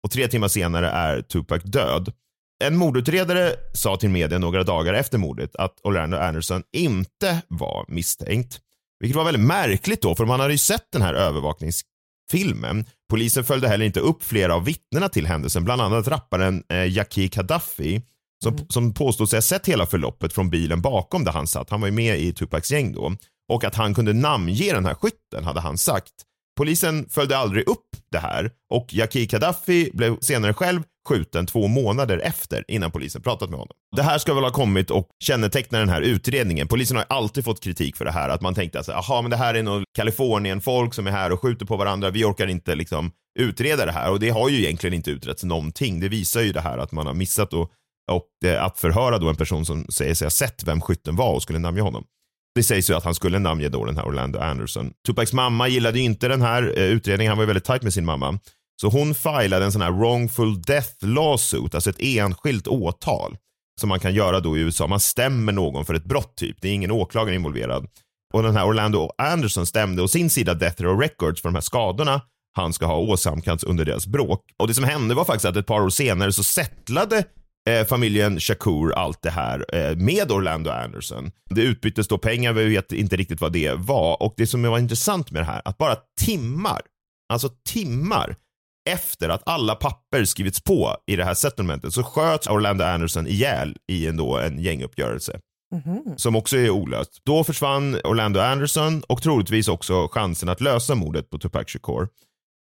Och 0.03 0.11
tre 0.11 0.27
timmar 0.27 0.47
senare 0.47 0.89
är 0.89 1.21
Tupac 1.21 1.63
död. 1.63 2.13
En 2.63 2.77
mordutredare 2.77 3.51
sa 3.73 3.97
till 3.97 4.09
media 4.09 4.39
några 4.39 4.63
dagar 4.63 4.93
efter 4.93 5.17
mordet 5.17 5.55
att 5.55 5.79
Orlando 5.83 6.17
Anderson 6.17 6.63
inte 6.73 7.41
var 7.47 7.85
misstänkt. 7.87 8.59
Vilket 8.99 9.17
var 9.17 9.25
väldigt 9.25 9.47
märkligt 9.47 10.01
då, 10.01 10.15
för 10.15 10.25
man 10.25 10.39
hade 10.39 10.53
ju 10.53 10.57
sett 10.57 10.91
den 10.91 11.01
här 11.01 11.13
övervaknings 11.13 11.81
övervakningsfilmen. 12.33 12.85
Polisen 13.09 13.43
följde 13.43 13.67
heller 13.67 13.85
inte 13.85 13.99
upp 13.99 14.23
flera 14.23 14.55
av 14.55 14.65
vittnena 14.65 15.09
till 15.09 15.27
händelsen, 15.27 15.63
bland 15.63 15.81
annat 15.81 16.07
rapparen 16.07 16.63
eh, 16.69 16.85
Yaki 16.85 17.27
Gaddafi 17.27 18.01
som, 18.43 18.57
som 18.69 18.93
påstod 18.93 19.29
sig 19.29 19.37
ha 19.37 19.41
sett 19.41 19.67
hela 19.67 19.85
förloppet 19.85 20.33
från 20.33 20.49
bilen 20.49 20.81
bakom 20.81 21.23
där 21.23 21.31
han 21.31 21.47
satt. 21.47 21.69
Han 21.69 21.81
var 21.81 21.87
ju 21.87 21.93
med 21.93 22.19
i 22.19 22.33
Tupacs 22.33 22.71
gäng 22.71 22.93
då. 22.93 23.15
Och 23.53 23.63
att 23.63 23.75
han 23.75 23.93
kunde 23.93 24.13
namnge 24.13 24.73
den 24.73 24.85
här 24.85 24.95
skytten 24.95 25.43
hade 25.43 25.61
han 25.61 25.77
sagt. 25.77 26.13
Polisen 26.57 27.09
följde 27.09 27.37
aldrig 27.37 27.69
upp 27.69 27.87
det 28.11 28.19
här 28.19 28.51
och 28.73 28.93
Yaki 28.93 29.25
Gaddafi 29.25 29.89
blev 29.93 30.19
senare 30.19 30.53
själv 30.53 30.83
skjuten 31.07 31.45
två 31.45 31.67
månader 31.67 32.17
efter 32.17 32.65
innan 32.67 32.91
polisen 32.91 33.21
pratat 33.21 33.49
med 33.49 33.59
honom. 33.59 33.75
Det 33.95 34.03
här 34.03 34.17
ska 34.17 34.33
väl 34.33 34.43
ha 34.43 34.51
kommit 34.51 34.91
och 34.91 35.07
känneteckna 35.23 35.79
den 35.79 35.89
här 35.89 36.01
utredningen. 36.01 36.67
Polisen 36.67 36.97
har 36.97 37.05
alltid 37.09 37.45
fått 37.45 37.63
kritik 37.63 37.95
för 37.97 38.05
det 38.05 38.11
här, 38.11 38.29
att 38.29 38.41
man 38.41 38.53
tänkte 38.55 38.79
att 38.79 38.87
jaha, 38.87 39.21
men 39.21 39.31
det 39.31 39.37
här 39.37 39.53
är 39.53 39.63
nog 39.63 39.83
Kalifornien-folk 39.97 40.93
som 40.93 41.07
är 41.07 41.11
här 41.11 41.31
och 41.31 41.41
skjuter 41.41 41.65
på 41.65 41.77
varandra. 41.77 42.09
Vi 42.09 42.23
orkar 42.23 42.47
inte 42.47 42.75
liksom 42.75 43.11
utreda 43.39 43.85
det 43.85 43.91
här 43.91 44.11
och 44.11 44.19
det 44.19 44.29
har 44.29 44.49
ju 44.49 44.57
egentligen 44.57 44.93
inte 44.93 45.11
utretts 45.11 45.43
någonting. 45.43 45.99
Det 45.99 46.09
visar 46.09 46.41
ju 46.41 46.53
det 46.53 46.61
här 46.61 46.77
att 46.77 46.91
man 46.91 47.07
har 47.07 47.13
missat 47.13 47.53
och, 47.53 47.71
och 48.11 48.49
eh, 48.49 48.63
att 48.63 48.79
förhöra 48.79 49.17
då 49.17 49.29
en 49.29 49.35
person 49.35 49.65
som 49.65 49.85
säger 49.89 50.13
sig 50.13 50.25
ha 50.25 50.29
sett 50.29 50.63
vem 50.63 50.81
skytten 50.81 51.15
var 51.15 51.33
och 51.33 51.41
skulle 51.41 51.59
namnge 51.59 51.81
honom. 51.81 52.03
Det 52.55 52.63
sägs 52.63 52.89
ju 52.89 52.93
att 52.93 53.03
han 53.03 53.15
skulle 53.15 53.39
namnge 53.39 53.69
då 53.69 53.85
den 53.85 53.97
här 53.97 54.05
Orlando 54.05 54.39
Anderson. 54.39 54.91
Tupacs 55.07 55.33
mamma 55.33 55.67
gillade 55.67 55.99
ju 55.99 56.05
inte 56.05 56.27
den 56.27 56.41
här 56.41 56.73
eh, 56.77 56.83
utredningen. 56.83 57.31
Han 57.31 57.37
var 57.37 57.43
ju 57.43 57.47
väldigt 57.47 57.65
tajt 57.65 57.83
med 57.83 57.93
sin 57.93 58.05
mamma. 58.05 58.39
Så 58.81 58.89
hon 58.89 59.15
filade 59.15 59.65
en 59.65 59.71
sån 59.71 59.81
här 59.81 59.91
wrongful 59.91 60.61
death 60.61 61.05
lawsuit, 61.05 61.75
alltså 61.75 61.89
ett 61.89 61.99
enskilt 61.99 62.67
åtal 62.67 63.37
som 63.79 63.89
man 63.89 63.99
kan 63.99 64.13
göra 64.13 64.39
då 64.39 64.57
i 64.57 64.61
USA. 64.61 64.87
Man 64.87 64.99
stämmer 64.99 65.51
någon 65.51 65.85
för 65.85 65.93
ett 65.93 66.05
brott 66.05 66.35
typ. 66.35 66.57
Det 66.61 66.67
är 66.67 66.73
ingen 66.73 66.91
åklagare 66.91 67.35
involverad. 67.35 67.87
Och 68.33 68.43
den 68.43 68.55
här 68.55 68.67
Orlando 68.67 69.11
Anderson 69.17 69.65
stämde 69.65 70.01
å 70.01 70.07
sin 70.07 70.29
sida 70.29 70.53
Death 70.53 70.81
Row 70.81 70.99
Records 70.99 71.41
för 71.41 71.49
de 71.49 71.55
här 71.55 71.61
skadorna 71.61 72.21
han 72.55 72.73
ska 72.73 72.85
ha 72.85 72.97
åsamkats 72.97 73.63
under 73.63 73.85
deras 73.85 74.07
bråk. 74.07 74.41
Och 74.57 74.67
det 74.67 74.73
som 74.73 74.83
hände 74.83 75.15
var 75.15 75.25
faktiskt 75.25 75.45
att 75.45 75.55
ett 75.55 75.67
par 75.67 75.81
år 75.81 75.89
senare 75.89 76.33
så 76.33 76.43
settlade 76.43 77.23
eh, 77.69 77.85
familjen 77.85 78.39
Shakur 78.39 78.93
allt 78.93 79.21
det 79.21 79.29
här 79.29 79.65
eh, 79.75 79.95
med 79.95 80.31
Orlando 80.31 80.71
Anderson. 80.71 81.31
Det 81.49 81.61
utbyttes 81.61 82.07
då 82.07 82.17
pengar, 82.17 82.53
vi 82.53 82.65
vet 82.65 82.91
inte 82.91 83.15
riktigt 83.15 83.41
vad 83.41 83.53
det 83.53 83.73
var. 83.73 84.23
Och 84.23 84.33
det 84.37 84.47
som 84.47 84.63
var 84.63 84.79
intressant 84.79 85.31
med 85.31 85.41
det 85.41 85.45
här, 85.45 85.61
att 85.65 85.77
bara 85.77 85.95
timmar, 86.21 86.81
alltså 87.33 87.49
timmar 87.69 88.35
efter 88.89 89.29
att 89.29 89.41
alla 89.45 89.75
papper 89.75 90.25
skrivits 90.25 90.61
på 90.61 90.97
i 91.07 91.15
det 91.15 91.23
här 91.23 91.33
settlementet 91.33 91.93
så 91.93 92.03
sköts 92.03 92.47
Orlando 92.47 92.83
Anderson 92.83 93.27
ihjäl 93.27 93.77
i 93.91 94.07
en, 94.07 94.17
då, 94.17 94.37
en 94.37 94.59
gänguppgörelse. 94.59 95.39
Som 96.17 96.35
också 96.35 96.57
är 96.57 96.69
olöst. 96.69 97.21
Då 97.25 97.43
försvann 97.43 97.99
Orlando 98.03 98.39
Anderson 98.39 99.01
och 99.07 99.21
troligtvis 99.21 99.67
också 99.67 100.07
chansen 100.07 100.49
att 100.49 100.61
lösa 100.61 100.95
mordet 100.95 101.29
på 101.29 101.37
Tupac 101.37 101.67
Shakur. 101.67 102.07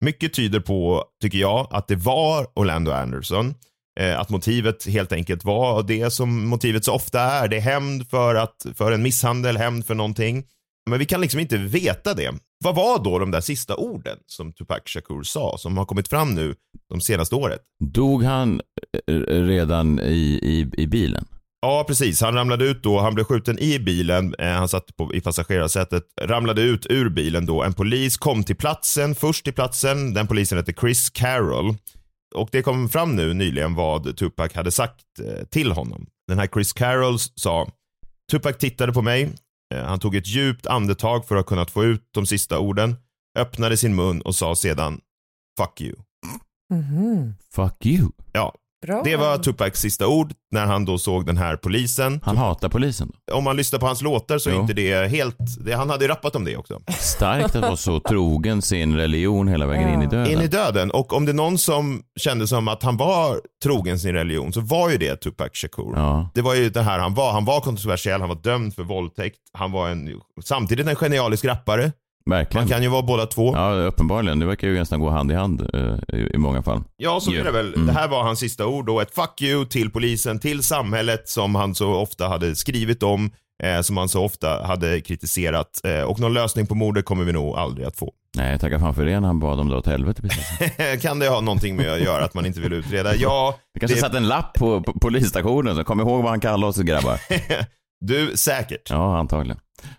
Mycket 0.05 0.35
tyder 0.35 0.61
på, 0.61 1.05
tycker 1.23 1.39
jag, 1.39 1.69
att 1.71 1.89
det 1.89 1.97
var 1.97 2.47
Orlando 2.55 2.91
Anderson. 2.91 3.55
Eh, 4.01 4.21
att 4.21 4.31
motivet 4.31 4.87
helt 4.87 5.13
enkelt 5.13 5.45
var 5.45 5.83
det 5.83 6.11
som 6.11 6.47
motivet 6.49 6.85
så 6.85 6.93
ofta 6.93 7.21
är. 7.21 7.49
Det 7.49 7.57
är 7.57 7.61
hämnd 7.61 8.11
för, 8.11 8.35
att, 8.35 8.67
för 8.75 8.93
en 8.93 9.03
misshandel, 9.03 9.57
hämnd 9.57 9.87
för 9.87 9.95
någonting. 9.95 10.45
Men 10.91 10.99
vi 10.99 11.07
kan 11.07 11.21
liksom 11.21 11.41
inte 11.41 11.57
veta 11.57 12.15
det. 12.15 12.35
Vad 12.65 12.75
var 12.75 13.05
då 13.05 13.19
de 13.19 13.31
där 13.31 13.41
sista 13.41 13.77
orden 13.77 14.19
som 14.27 14.53
Tupac 14.53 14.81
Shakur 14.87 15.23
sa, 15.23 15.59
som 15.59 15.77
har 15.77 15.85
kommit 15.85 16.09
fram 16.09 16.35
nu 16.35 16.55
de 16.89 17.01
senaste 17.01 17.35
året? 17.35 17.61
Dog 17.85 18.25
han 18.25 18.61
eh, 19.07 19.15
redan 19.25 20.01
i, 20.01 20.39
i, 20.43 20.83
i 20.83 20.87
bilen? 20.87 21.25
Ja, 21.63 21.85
precis. 21.89 22.21
Han 22.21 22.35
ramlade 22.35 22.65
ut 22.65 22.83
då. 22.83 23.01
Han 23.01 23.15
blev 23.15 23.25
skjuten 23.25 23.59
i 23.59 23.79
bilen. 23.79 24.35
Eh, 24.39 24.49
han 24.49 24.69
satt 24.69 24.97
på, 24.97 25.15
i 25.15 25.21
passagerarsätet. 25.21 26.03
Ramlade 26.21 26.63
ut 26.63 26.87
ur 26.91 27.09
bilen 27.09 27.47
då. 27.47 27.63
En 27.63 27.73
polis 27.73 28.17
kom 28.17 28.45
till 28.45 28.57
platsen, 28.57 29.15
först 29.15 29.45
till 29.45 29.53
platsen. 29.53 30.15
Den 30.15 30.27
polisen 30.27 30.59
hette 30.59 30.73
Chris 30.73 31.11
Carroll. 31.11 31.75
Och 32.35 32.49
det 32.53 32.63
kom 32.63 32.89
fram 32.89 33.17
nu 33.17 33.35
nyligen 33.35 33.75
vad 33.75 34.17
Tupac 34.17 34.55
hade 34.55 34.71
sagt 34.71 35.05
eh, 35.21 35.45
till 35.45 35.73
honom. 35.73 36.07
Den 36.29 36.39
här 36.39 36.47
Chris 36.47 36.73
Carroll 36.73 37.19
sa 37.19 37.69
Tupac 38.31 38.59
tittade 38.59 38.93
på 38.93 39.03
mig. 39.03 39.33
Eh, 39.75 39.85
han 39.85 39.99
tog 39.99 40.17
ett 40.17 40.27
djupt 40.27 40.67
andetag 40.67 41.27
för 41.29 41.37
att 41.37 41.47
kunna 41.47 41.67
få 41.67 41.85
ut 41.85 42.09
de 42.11 42.27
sista 42.27 42.59
orden. 42.59 42.97
Öppnade 43.39 43.77
sin 43.77 43.95
mun 43.95 44.21
och 44.21 44.35
sa 44.35 44.57
sedan 44.57 45.01
Fuck 45.59 45.81
you. 45.81 45.97
Mhm. 46.71 47.35
Fuck 47.55 47.87
you. 47.87 48.09
Ja, 48.33 48.55
Bra. 48.87 49.01
det 49.05 49.17
var 49.17 49.39
Tupacs 49.39 49.81
sista 49.81 50.07
ord 50.07 50.33
när 50.51 50.67
han 50.67 50.85
då 50.85 50.99
såg 50.99 51.27
den 51.27 51.37
här 51.37 51.57
polisen. 51.57 52.21
Han 52.25 52.37
hatar 52.37 52.69
polisen. 52.69 53.13
Om 53.33 53.45
man 53.45 53.57
lyssnar 53.57 53.79
på 53.79 53.87
hans 53.87 54.03
låtar 54.03 54.39
så 54.39 54.51
är 54.51 54.55
Jo. 54.55 54.61
inte 54.61 54.73
det 54.73 55.11
helt, 55.11 55.37
det, 55.65 55.73
han 55.73 55.91
hade 55.91 56.05
ju 56.05 56.09
rappat 56.09 56.37
om 56.37 56.45
det 56.45 56.57
också. 56.57 56.81
Starkt 56.99 57.57
att 57.57 57.63
vara 57.63 57.77
så 57.77 58.01
trogen 58.01 58.63
sin 58.63 58.97
religion 58.97 59.49
hela 59.49 59.67
vägen 59.67 59.95
in 59.95 60.03
i 60.03 60.07
döden. 60.07 60.33
In 60.33 60.41
i 60.41 60.47
döden. 60.49 60.91
Och 60.91 61.13
om 61.13 61.25
det 61.25 61.33
är 61.33 61.35
någon 61.35 61.59
som 61.59 62.03
kände 62.21 62.47
som 62.47 62.69
att 62.69 62.83
han 62.83 62.97
var 62.97 63.41
trogen 63.63 63.99
sin 63.99 64.13
religion 64.13 64.53
så 64.53 64.61
var 64.61 64.91
ju 64.91 64.99
det 64.99 65.17
Tupac 65.17 65.51
Shakur. 65.53 65.93
Ja. 65.97 66.31
Det 66.35 66.43
var 66.43 66.55
ju 66.55 66.71
det 66.71 66.83
här 66.83 66.99
han 66.99 67.15
var. 67.15 67.33
Han 67.33 67.45
var 67.45 67.61
kontroversiell, 67.61 68.21
han 68.21 68.29
var 68.29 68.37
dömd 68.43 68.75
för 68.75 68.83
våldtäkt. 68.83 69.39
Han 69.53 69.73
var 69.73 69.89
en, 69.89 70.21
samtidigt 70.45 70.87
en 70.89 70.97
genialisk 70.97 71.45
rappare. 71.45 71.93
Verkligen. 72.31 72.65
Man 72.65 72.69
kan 72.73 72.83
ju 72.83 72.89
vara 72.89 73.03
båda 73.03 73.27
två. 73.27 73.55
Ja, 73.57 73.73
uppenbarligen. 73.73 74.39
Det 74.39 74.47
verkar 74.47 74.69
ju 74.69 74.79
nästan 74.79 75.01
gå 75.01 75.11
hand 75.11 75.33
i 75.33 75.35
hand 75.35 75.71
eh, 75.75 76.19
i, 76.19 76.31
i 76.35 76.39
många 76.39 76.63
fall. 76.63 76.83
Ja, 76.97 77.21
så 77.21 77.33
är 77.33 77.45
det 77.45 77.51
väl. 77.51 77.75
Mm. 77.75 77.87
Det 77.87 77.93
här 77.93 78.09
var 78.09 78.23
hans 78.23 78.39
sista 78.39 78.67
ord 78.67 78.89
och 78.89 79.03
ett 79.03 79.15
fuck 79.15 79.43
you 79.43 79.65
till 79.67 79.91
polisen, 79.91 80.39
till 80.39 80.63
samhället 80.63 81.29
som 81.29 81.55
han 81.55 81.75
så 81.75 81.95
ofta 81.95 82.29
hade 82.29 82.55
skrivit 82.57 83.03
om, 83.03 83.31
eh, 83.63 83.81
som 83.81 83.97
han 83.97 84.09
så 84.09 84.25
ofta 84.25 84.67
hade 84.67 85.01
kritiserat. 85.01 85.81
Eh, 85.85 86.01
och 86.03 86.21
någon 86.21 86.35
lösning 86.35 86.67
på 86.67 86.75
mordet 86.75 87.05
kommer 87.05 87.25
vi 87.25 87.33
nog 87.33 87.57
aldrig 87.57 87.87
att 87.87 87.97
få. 87.97 88.13
Nej, 88.37 88.59
tacka 88.59 88.79
fan 88.81 88.95
för 88.95 89.05
det 89.05 89.21
när 89.21 89.27
han 89.27 89.41
bad 89.41 89.59
dem 89.59 89.69
dra 89.69 89.77
åt 89.79 89.87
helvete 89.87 90.23
precis. 90.23 91.03
kan 91.03 91.19
det 91.19 91.29
ha 91.29 91.41
någonting 91.41 91.77
med 91.77 91.93
att 91.93 92.01
göra 92.01 92.25
att 92.25 92.35
man 92.35 92.47
inte 92.47 92.61
vill 92.61 92.73
utreda? 92.73 93.17
Ja, 93.17 93.55
Det 93.75 93.81
kanske 93.81 93.97
det- 93.97 94.01
satt 94.01 94.15
en 94.15 94.29
lapp 94.29 94.55
på, 94.55 94.83
på 94.83 94.93
polisstationen, 95.01 95.77
så 95.77 95.85
kom 95.85 96.01
ihåg 96.01 96.23
vad 96.23 96.31
han 96.31 96.41
kallar 96.41 96.69
oss 96.69 96.77
grabbar. 96.77 97.21
du 98.01 98.37
säkert. 98.37 98.91
Ja, 98.91 99.19
antagligen. 99.19 99.59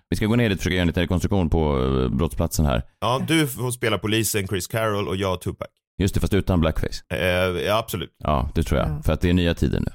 Vi 0.09 0.17
ska 0.17 0.25
gå 0.25 0.35
ner 0.35 0.49
dit 0.49 0.55
och 0.57 0.59
försöka 0.59 0.73
göra 0.75 0.81
en 0.81 0.87
liten 0.87 1.01
rekonstruktion 1.03 1.49
på 1.49 1.83
eh, 1.83 2.09
brottsplatsen 2.09 2.65
här. 2.65 2.81
Ja, 2.99 3.21
du 3.27 3.47
får 3.47 3.71
spela 3.71 3.97
polisen, 3.97 4.47
Chris 4.47 4.67
Carroll 4.67 5.07
och 5.07 5.15
jag 5.15 5.41
Tupac. 5.41 5.67
Just 5.97 6.13
det, 6.13 6.19
fast 6.21 6.33
utan 6.33 6.59
blackface. 6.61 7.03
Eh, 7.13 7.19
ja, 7.65 7.77
absolut. 7.77 8.15
Ja, 8.23 8.49
det 8.55 8.63
tror 8.63 8.79
jag. 8.79 8.89
Ja. 8.89 9.01
För 9.01 9.13
att 9.13 9.21
det 9.21 9.29
är 9.29 9.33
nya 9.33 9.53
tider 9.53 9.79
nu. 9.79 9.91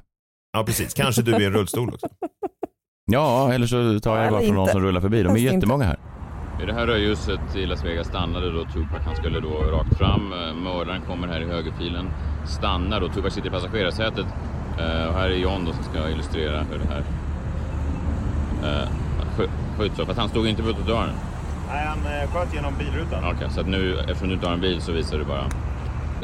Ja, 0.52 0.64
precis. 0.64 0.94
Kanske 0.94 1.22
du 1.22 1.34
är 1.34 1.40
i 1.40 1.44
en 1.44 1.52
rullstol 1.52 1.88
också. 1.94 2.08
Ja, 3.12 3.52
eller 3.52 3.66
så 3.66 4.00
tar 4.00 4.16
jag 4.16 4.26
det 4.26 4.30
bara 4.30 4.40
från 4.42 4.54
någon 4.54 4.68
som 4.68 4.80
rullar 4.82 5.00
förbi. 5.00 5.22
De 5.22 5.34
är 5.34 5.38
jättemånga 5.38 5.84
här. 5.84 5.98
I 6.62 6.66
det 6.66 6.72
här 6.74 6.86
rödljuset 6.86 7.56
i 7.56 7.66
Las 7.66 7.84
Vegas 7.84 8.06
stannade 8.06 8.52
då 8.52 8.64
Tupac. 8.64 9.00
Han 9.06 9.16
skulle 9.16 9.40
då 9.40 9.48
rakt 9.48 9.98
fram. 9.98 10.32
Eh, 10.32 10.54
Mördaren 10.54 11.00
kommer 11.02 11.28
här 11.28 11.40
i 11.40 11.44
högerfilen. 11.44 12.10
Stannar 12.46 13.00
då. 13.00 13.08
Tupac 13.08 13.34
sitter 13.34 13.48
i 13.48 13.50
passagerarsätet. 13.50 14.26
Eh, 14.78 15.06
Och 15.08 15.14
här 15.14 15.30
är 15.30 15.36
John 15.36 15.64
då 15.64 15.72
som 15.72 15.84
ska 15.84 16.10
illustrera 16.10 16.62
hur 16.62 16.78
det 16.78 16.86
här 16.88 17.02
skö- 19.36 19.50
sköts 19.78 19.98
upp. 19.98 20.06
Fast 20.06 20.18
han 20.20 20.28
stod 20.28 20.46
inte 20.46 20.62
på 20.62 20.72
trottoaren. 20.72 21.10
Nej, 21.68 21.86
han 21.86 21.98
eh, 21.98 22.30
sköt 22.30 22.54
genom 22.54 22.74
bilrutan. 22.78 23.24
Okej, 23.36 23.46
så 23.50 23.60
att 23.60 23.66
nu 23.66 23.98
eftersom 23.98 24.28
du 24.28 24.34
inte 24.34 24.46
har 24.46 24.54
en 24.54 24.60
bil 24.60 24.80
så 24.80 24.92
visar 24.92 25.18
du 25.18 25.24
bara. 25.24 25.44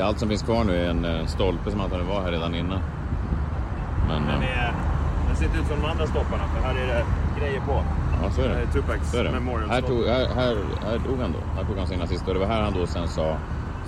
Allt 0.07 0.19
som 0.19 0.29
finns 0.29 0.43
kvar 0.43 0.65
nu 0.65 0.85
är 0.87 0.91
en 0.91 1.05
eh, 1.05 1.27
stolpe 1.27 1.71
som 1.71 1.81
antagligen 1.81 2.11
var 2.15 2.23
här 2.23 2.31
redan 2.31 2.55
innan. 2.55 2.81
Men, 4.09 4.23
Den, 4.27 4.43
eh, 4.43 4.59
är, 4.65 4.73
den 5.27 5.37
ser 5.37 5.45
inte 5.45 5.59
ut 5.59 5.67
som 5.67 5.81
de 5.83 5.87
andra 5.91 6.07
stopparna 6.07 6.43
för 6.55 6.63
här 6.69 6.75
är 6.75 6.87
det 6.87 7.05
grejer 7.41 7.61
på. 7.61 7.83
ja 8.23 8.31
så 8.31 8.41
är 8.43 8.49
Det 8.49 8.55
det. 8.55 8.61
är 8.61 8.67
Tupacs 8.67 9.11
Så 9.11 9.17
är 9.19 9.25
det. 9.25 9.31
Memorial 9.31 9.71
Här, 9.71 9.81
tog, 9.81 10.07
här, 10.07 10.27
här, 10.35 10.57
här 10.85 10.99
dog 11.09 11.21
han 11.21 11.33
då. 11.33 11.39
Här 11.57 11.65
tog 11.65 11.79
han 11.79 11.87
sina 11.87 12.07
sista 12.07 12.27
och 12.27 12.35
det 12.35 12.41
var 12.41 12.47
här 12.47 12.63
han 12.63 12.73
då 12.75 12.87
sen 12.87 13.09
sa 13.09 13.37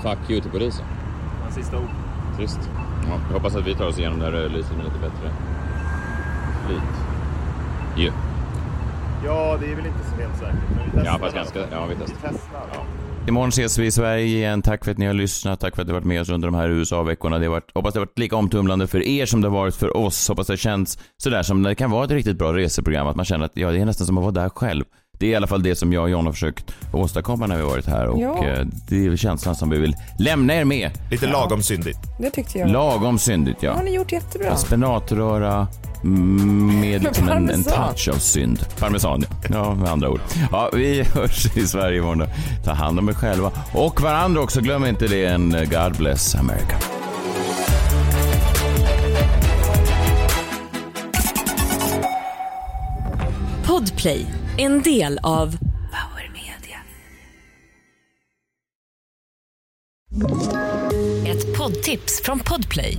Fuck 0.02 0.30
you 0.30 0.40
till 0.40 0.50
polisen. 0.50 0.84
Hans 1.42 1.54
sista 1.54 1.76
ord. 1.78 1.88
Trist. 2.36 2.70
Ja, 3.08 3.14
jag 3.28 3.34
hoppas 3.34 3.56
att 3.56 3.66
vi 3.66 3.74
tar 3.74 3.86
oss 3.86 3.98
igenom 3.98 4.18
det 4.18 4.24
här 4.24 4.32
rödlyset 4.32 4.76
med 4.76 4.84
lite 4.84 4.98
bättre 4.98 5.30
flyt. 6.66 6.82
Ju. 7.96 8.12
Ja, 9.24 9.56
det 9.60 9.66
är 9.72 9.74
väl 9.76 9.86
inte 9.86 9.98
så 10.10 10.22
helt 10.22 10.38
säkert. 10.38 10.54
Men 10.76 10.84
vi 10.84 10.90
testar. 10.94 11.04
Ja, 11.12 11.18
fast 11.18 11.34
ganska, 11.34 11.58
ja, 11.58 11.86
vi 11.88 11.94
testar. 11.94 12.28
Vi 12.28 12.38
testar. 12.38 12.60
Ja. 12.74 12.80
Imorgon 13.28 13.48
ses 13.48 13.78
vi 13.78 13.86
i 13.86 13.90
Sverige 13.90 14.24
igen. 14.24 14.62
Tack 14.62 14.84
för 14.84 14.92
att 14.92 14.98
ni 14.98 15.06
har 15.06 15.14
lyssnat. 15.14 15.60
Tack 15.60 15.74
för 15.74 15.82
att 15.82 15.88
ni 15.88 15.92
har 15.94 16.00
varit 16.00 16.06
med 16.06 16.20
oss 16.20 16.28
under 16.28 16.48
de 16.48 16.54
här 16.54 16.68
USA-veckorna. 16.68 17.38
Det 17.38 17.46
har 17.46 17.50
varit, 17.52 17.70
hoppas 17.74 17.94
det 17.94 18.00
har 18.00 18.06
varit 18.06 18.18
lika 18.18 18.36
omtumlande 18.36 18.86
för 18.86 19.02
er 19.08 19.26
som 19.26 19.40
det 19.40 19.48
har 19.48 19.54
varit 19.54 19.74
för 19.74 19.96
oss. 19.96 20.28
Hoppas 20.28 20.46
det 20.46 20.56
känns 20.56 20.98
sådär 21.16 21.42
som 21.42 21.62
det 21.62 21.74
kan 21.74 21.90
vara 21.90 22.04
ett 22.04 22.10
riktigt 22.10 22.38
bra 22.38 22.52
reseprogram. 22.52 23.06
Att 23.06 23.16
man 23.16 23.24
känner 23.24 23.44
att 23.44 23.52
ja, 23.54 23.70
det 23.70 23.80
är 23.80 23.84
nästan 23.84 24.06
som 24.06 24.18
att 24.18 24.22
vara 24.24 24.32
där 24.32 24.48
själv. 24.48 24.84
Det 25.18 25.26
är 25.26 25.30
i 25.30 25.34
alla 25.34 25.46
fall 25.46 25.62
det 25.62 25.74
som 25.76 25.92
jag 25.92 26.02
och 26.02 26.10
John 26.10 26.26
har 26.26 26.32
försökt 26.32 26.74
åstadkomma 26.92 27.46
när 27.46 27.56
vi 27.56 27.62
har 27.62 27.70
varit 27.70 27.86
här 27.86 28.06
och 28.06 28.20
Ja. 28.20 28.46
eh, 28.46 28.66
det 28.88 29.06
är 29.06 29.16
känslan 29.16 29.54
som 29.54 29.70
vi 29.70 29.78
vill 29.78 29.96
lämna 30.18 30.54
er 30.54 30.64
med. 30.64 30.90
Lite 31.10 31.26
lagom 31.26 31.62
syndigt. 31.62 31.98
Det 32.20 32.30
tyckte 32.30 32.58
jag. 32.58 32.70
Lagom 32.70 33.18
syndigt 33.18 33.60
Det 33.60 33.66
ja. 33.66 33.72
har 33.72 33.82
ni 33.82 33.94
gjort 33.94 34.12
jättebra. 34.12 34.56
Spenatröra 34.56 35.66
med 36.02 37.02
liksom 37.02 37.28
en, 37.28 37.50
en 37.50 37.64
touch 37.64 38.08
av 38.08 38.18
synd. 38.18 38.66
Parmesan, 38.78 39.24
ja 39.50 39.74
med 39.74 39.90
andra 39.90 40.08
ord. 40.10 40.20
Ja, 40.52 40.70
vi 40.72 41.02
hörs 41.14 41.56
i 41.56 41.66
Sverige 41.66 41.98
imorgon. 41.98 42.26
Ta 42.64 42.72
hand 42.72 42.98
om 42.98 43.08
er 43.08 43.12
själva 43.12 43.52
och 43.72 44.00
varandra 44.00 44.40
också. 44.40 44.60
Glöm 44.60 44.84
inte 44.84 45.06
det. 45.06 45.24
En 45.24 45.54
eh, 45.54 45.62
God 45.62 45.96
bless 45.98 46.34
America. 46.34 46.76
Podplay, 53.66 54.26
en 54.56 54.82
del 54.82 55.18
av 55.22 55.56
Power 55.90 56.30
Media. 56.32 56.78
Ett 61.26 61.58
poddtips 61.58 62.22
från 62.24 62.38
Podplay. 62.38 62.98